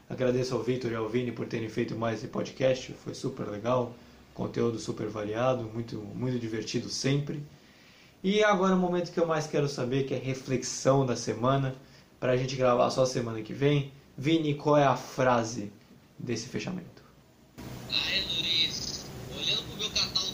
[0.09, 3.93] agradeço ao Victor e ao Vini por terem feito mais esse podcast, foi super legal,
[4.33, 7.41] conteúdo super variado, muito, muito divertido sempre.
[8.23, 11.75] E agora o momento que eu mais quero saber, que é reflexão da semana,
[12.19, 13.91] para a gente gravar só semana que vem.
[14.17, 15.71] Vini, qual é a frase
[16.17, 16.96] desse fechamento?
[17.89, 20.26] E eu vou começar com uma, falar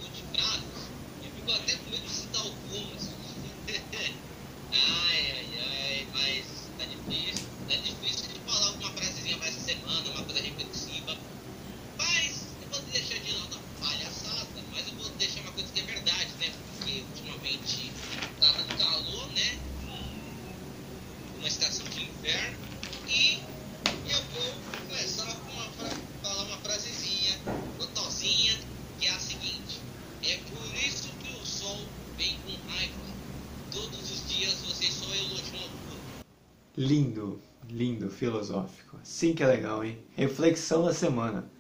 [39.03, 39.99] Assim que é legal, hein?
[40.15, 41.51] Reflexão da semana.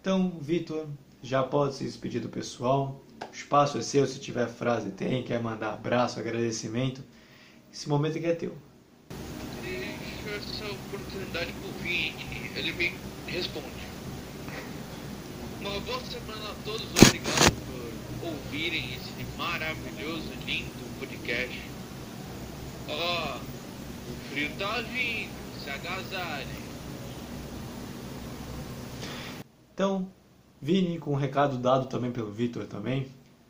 [0.00, 0.88] Então, Vitor,
[1.22, 3.00] já pode se despedir do pessoal.
[3.22, 7.04] O espaço é seu, se tiver frase tem, quer mandar abraço, agradecimento.
[7.72, 8.58] Esse momento aqui é teu.
[9.62, 12.94] Deixa essa oportunidade pro Vini, ele me
[13.28, 13.68] responde.
[15.60, 21.60] Uma boa semana a todos, obrigado por ouvirem esse maravilhoso, lindo podcast.
[22.88, 26.70] Ó, o frio tá vindo, se agasalhem.
[29.74, 30.10] Então,
[30.60, 33.02] Vini, com um recado dado também pelo Vitor também,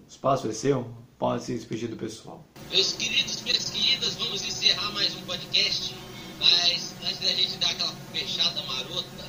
[0.05, 2.45] o espaço é seu, pode se despedir do pessoal.
[2.71, 5.95] Meus queridos, minhas queridas, vamos encerrar mais um podcast,
[6.39, 9.25] mas antes da gente dar aquela fechada marota,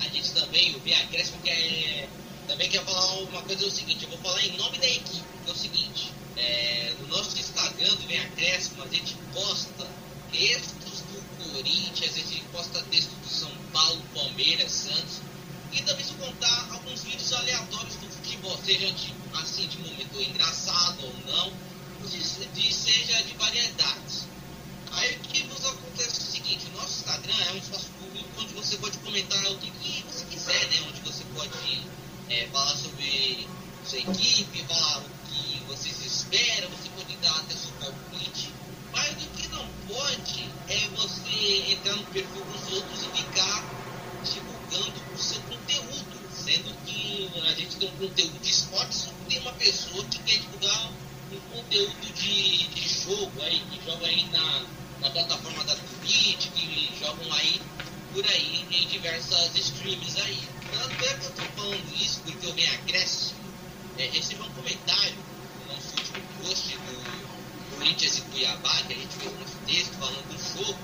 [0.00, 2.08] a gente também, o Via Crespo quer,
[2.46, 5.24] também quer falar uma coisa, é o seguinte, eu vou falar em nome da equipe,
[5.44, 10.36] que é o seguinte, é, no nosso Instagram do Vem Acréscimo, a gente posta do
[11.56, 15.22] Corinthians, a gente posta textos do São Paulo, Palmeiras, Santos,
[15.72, 20.98] e também se contar alguns vídeos aleatórios do futebol, seja de, assim, de momento engraçado
[21.02, 21.52] ou não,
[22.06, 24.26] de, de, seja de variedades.
[24.92, 28.28] Aí o que nos acontece é o seguinte, o nosso Instagram é um espaço público
[28.38, 30.84] onde você pode comentar o que você quiser, né?
[30.88, 31.82] Onde você pode
[32.28, 33.48] é, falar sobre
[33.82, 38.52] sua equipe, falar o que vocês esperam, você pode dar até seu palpite.
[38.92, 40.88] Mas o que não pode é
[41.86, 43.64] você entrar no perfil dos outros e ficar
[44.24, 49.38] divulgando o seu conteúdo, sendo que a gente tem um conteúdo de esporte, só tem
[49.40, 50.90] uma pessoa que quer divulgar
[51.32, 54.64] um conteúdo de, de jogo aí, que joga aí na,
[55.00, 57.60] na plataforma da Twitch, que jogam aí
[58.12, 60.40] por aí em diversas streams aí.
[60.70, 63.38] Tanto é que eu tô falando isso porque eu venho acréscimo,
[63.98, 65.14] é, recebi um comentário
[65.60, 69.92] no nosso último post do Corinthians e Cuiabá, que a gente fez um nosso texto
[69.98, 70.78] falando do jogo,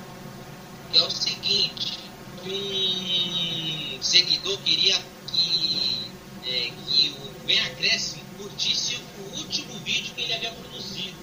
[0.93, 1.99] que é o seguinte,
[2.45, 6.07] que um seguidor queria que,
[6.45, 11.17] é, que o Vem Acréscimo curtisse o último vídeo que ele havia produzido.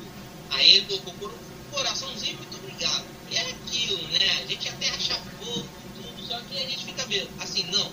[0.49, 3.05] Aí ele tocou por um coraçãozinho, muito obrigado.
[3.30, 4.41] E é aquilo, né?
[4.41, 7.91] A gente até acha fofo, tudo, só que a gente fica meio assim, não,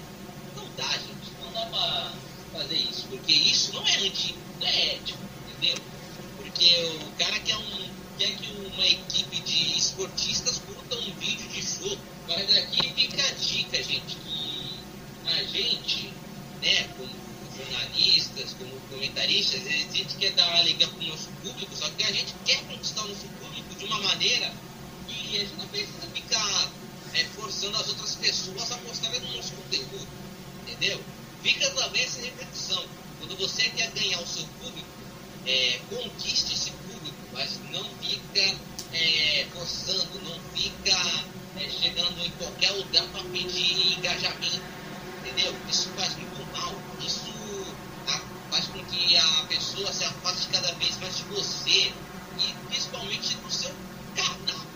[0.57, 1.31] não dá, gente.
[1.43, 2.15] Não dá pra
[2.53, 3.07] fazer isso.
[3.09, 5.19] Porque isso não é antigo, não é ético,
[5.51, 5.77] entendeu?
[6.39, 11.61] Porque o cara quer, um, quer que uma equipe de esportistas curta um vídeo de
[11.61, 11.99] jogo.
[12.29, 14.81] Mas aqui fica a dica, gente, que
[15.27, 16.13] a gente,
[16.61, 17.11] né, como
[17.57, 22.13] jornalistas, como comentaristas, a gente quer dar alegria para o nosso público, só que a
[22.13, 24.53] gente quer conquistar o nosso público de uma maneira
[25.07, 26.71] que a gente não precisa ficar
[27.15, 30.09] é, forçando as outras pessoas a postarem no nosso conteúdo,
[30.63, 31.01] entendeu?
[31.43, 32.85] Fica também essa reflexão.
[33.19, 34.89] Quando você quer ganhar o seu público,
[35.47, 38.57] é, conquiste esse público, mas não fica
[38.93, 41.25] é, forçando, não fica
[41.59, 44.61] é, chegando em qualquer lugar para pedir engajamento,
[45.21, 45.55] entendeu?
[45.71, 47.37] Isso faz muito mal, isso
[48.51, 49.43] faz com que a
[49.77, 51.93] pessoa se afaste cada vez mais de você
[52.39, 53.71] e principalmente do seu
[54.15, 54.67] canal,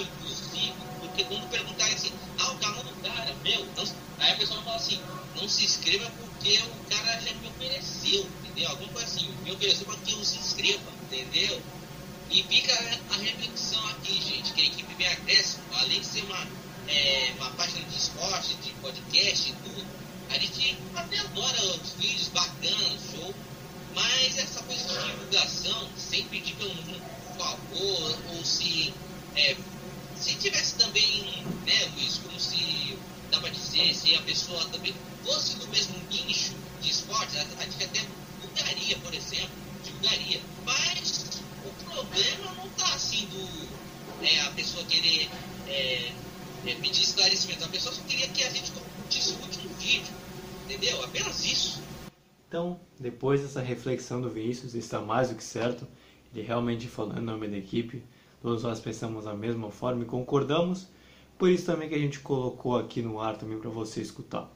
[0.00, 3.84] inclusive, porque quando perguntar assim, ah, o canal do cara, meu, não,
[4.20, 5.00] aí a pessoa fala assim,
[5.34, 8.70] não se inscreva porque o cara já me ofereceu, entendeu?
[8.70, 11.60] Alguma coisa assim, me ofereceu para que eu se inscreva, entendeu?
[12.30, 12.72] E fica
[13.10, 16.46] a reflexão aqui, gente, que a equipe vem acréscimo, além de ser uma,
[16.88, 19.84] é, uma página de esporte, de podcast e tudo,
[20.30, 23.34] a gente até adora os vídeos bacanas, show,
[23.94, 26.74] mas essa coisa de divulgação, sem pedir pelo
[27.36, 28.92] favor, ou se
[29.36, 29.56] é,
[30.16, 32.96] se tivesse também, né, Luiz, como se
[33.30, 37.64] dá para dizer, se a pessoa também fosse do mesmo nicho de esporte, a, a
[37.64, 38.00] gente até
[38.40, 39.50] divulgaria, por exemplo,
[39.82, 40.40] divulgaria.
[40.64, 45.28] Mas o problema não está assim do é, a pessoa querer
[45.66, 46.12] é,
[46.66, 47.64] é, pedir esclarecimento.
[47.64, 50.12] A pessoa só queria que a gente curtisse o último vídeo,
[50.64, 51.04] entendeu?
[51.04, 51.83] Apenas isso.
[52.54, 55.88] Então, depois dessa reflexão do Vinícius, está mais do que certo.
[56.32, 58.00] Ele realmente falando em nome da equipe.
[58.40, 60.86] Todos nós pensamos da mesma forma e concordamos.
[61.36, 64.48] Por isso também que a gente colocou aqui no ar também para você escutar.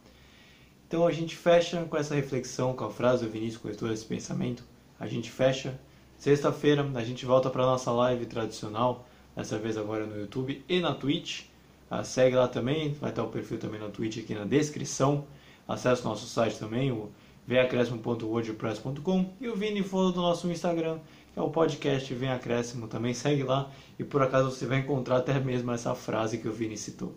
[0.86, 4.04] Então a gente fecha com essa reflexão, com a frase do Vinícius, com todo esse
[4.04, 4.62] pensamento.
[5.00, 5.76] A gente fecha.
[6.16, 10.94] Sexta-feira a gente volta para nossa live tradicional, dessa vez agora no YouTube e na
[10.94, 11.46] Twitch.
[11.90, 15.26] Ah, segue lá também, vai estar o perfil também na Twitch aqui na descrição.
[15.66, 17.10] Acesse nosso site também, o
[17.48, 20.98] vemacréscimo.wordpress.com e o Vini follow do nosso Instagram,
[21.32, 25.16] que é o podcast Vem Acréscimo, também segue lá e por acaso você vai encontrar
[25.16, 27.16] até mesmo essa frase que o Vini citou.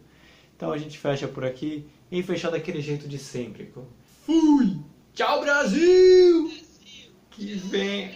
[0.55, 3.73] Então a gente fecha por aqui e fechar daquele jeito de sempre.
[4.25, 4.79] Fui!
[5.13, 6.49] Tchau Brasil!
[7.29, 8.11] Que vem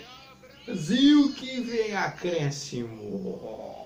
[0.65, 3.84] Brasil que vem acréscimo.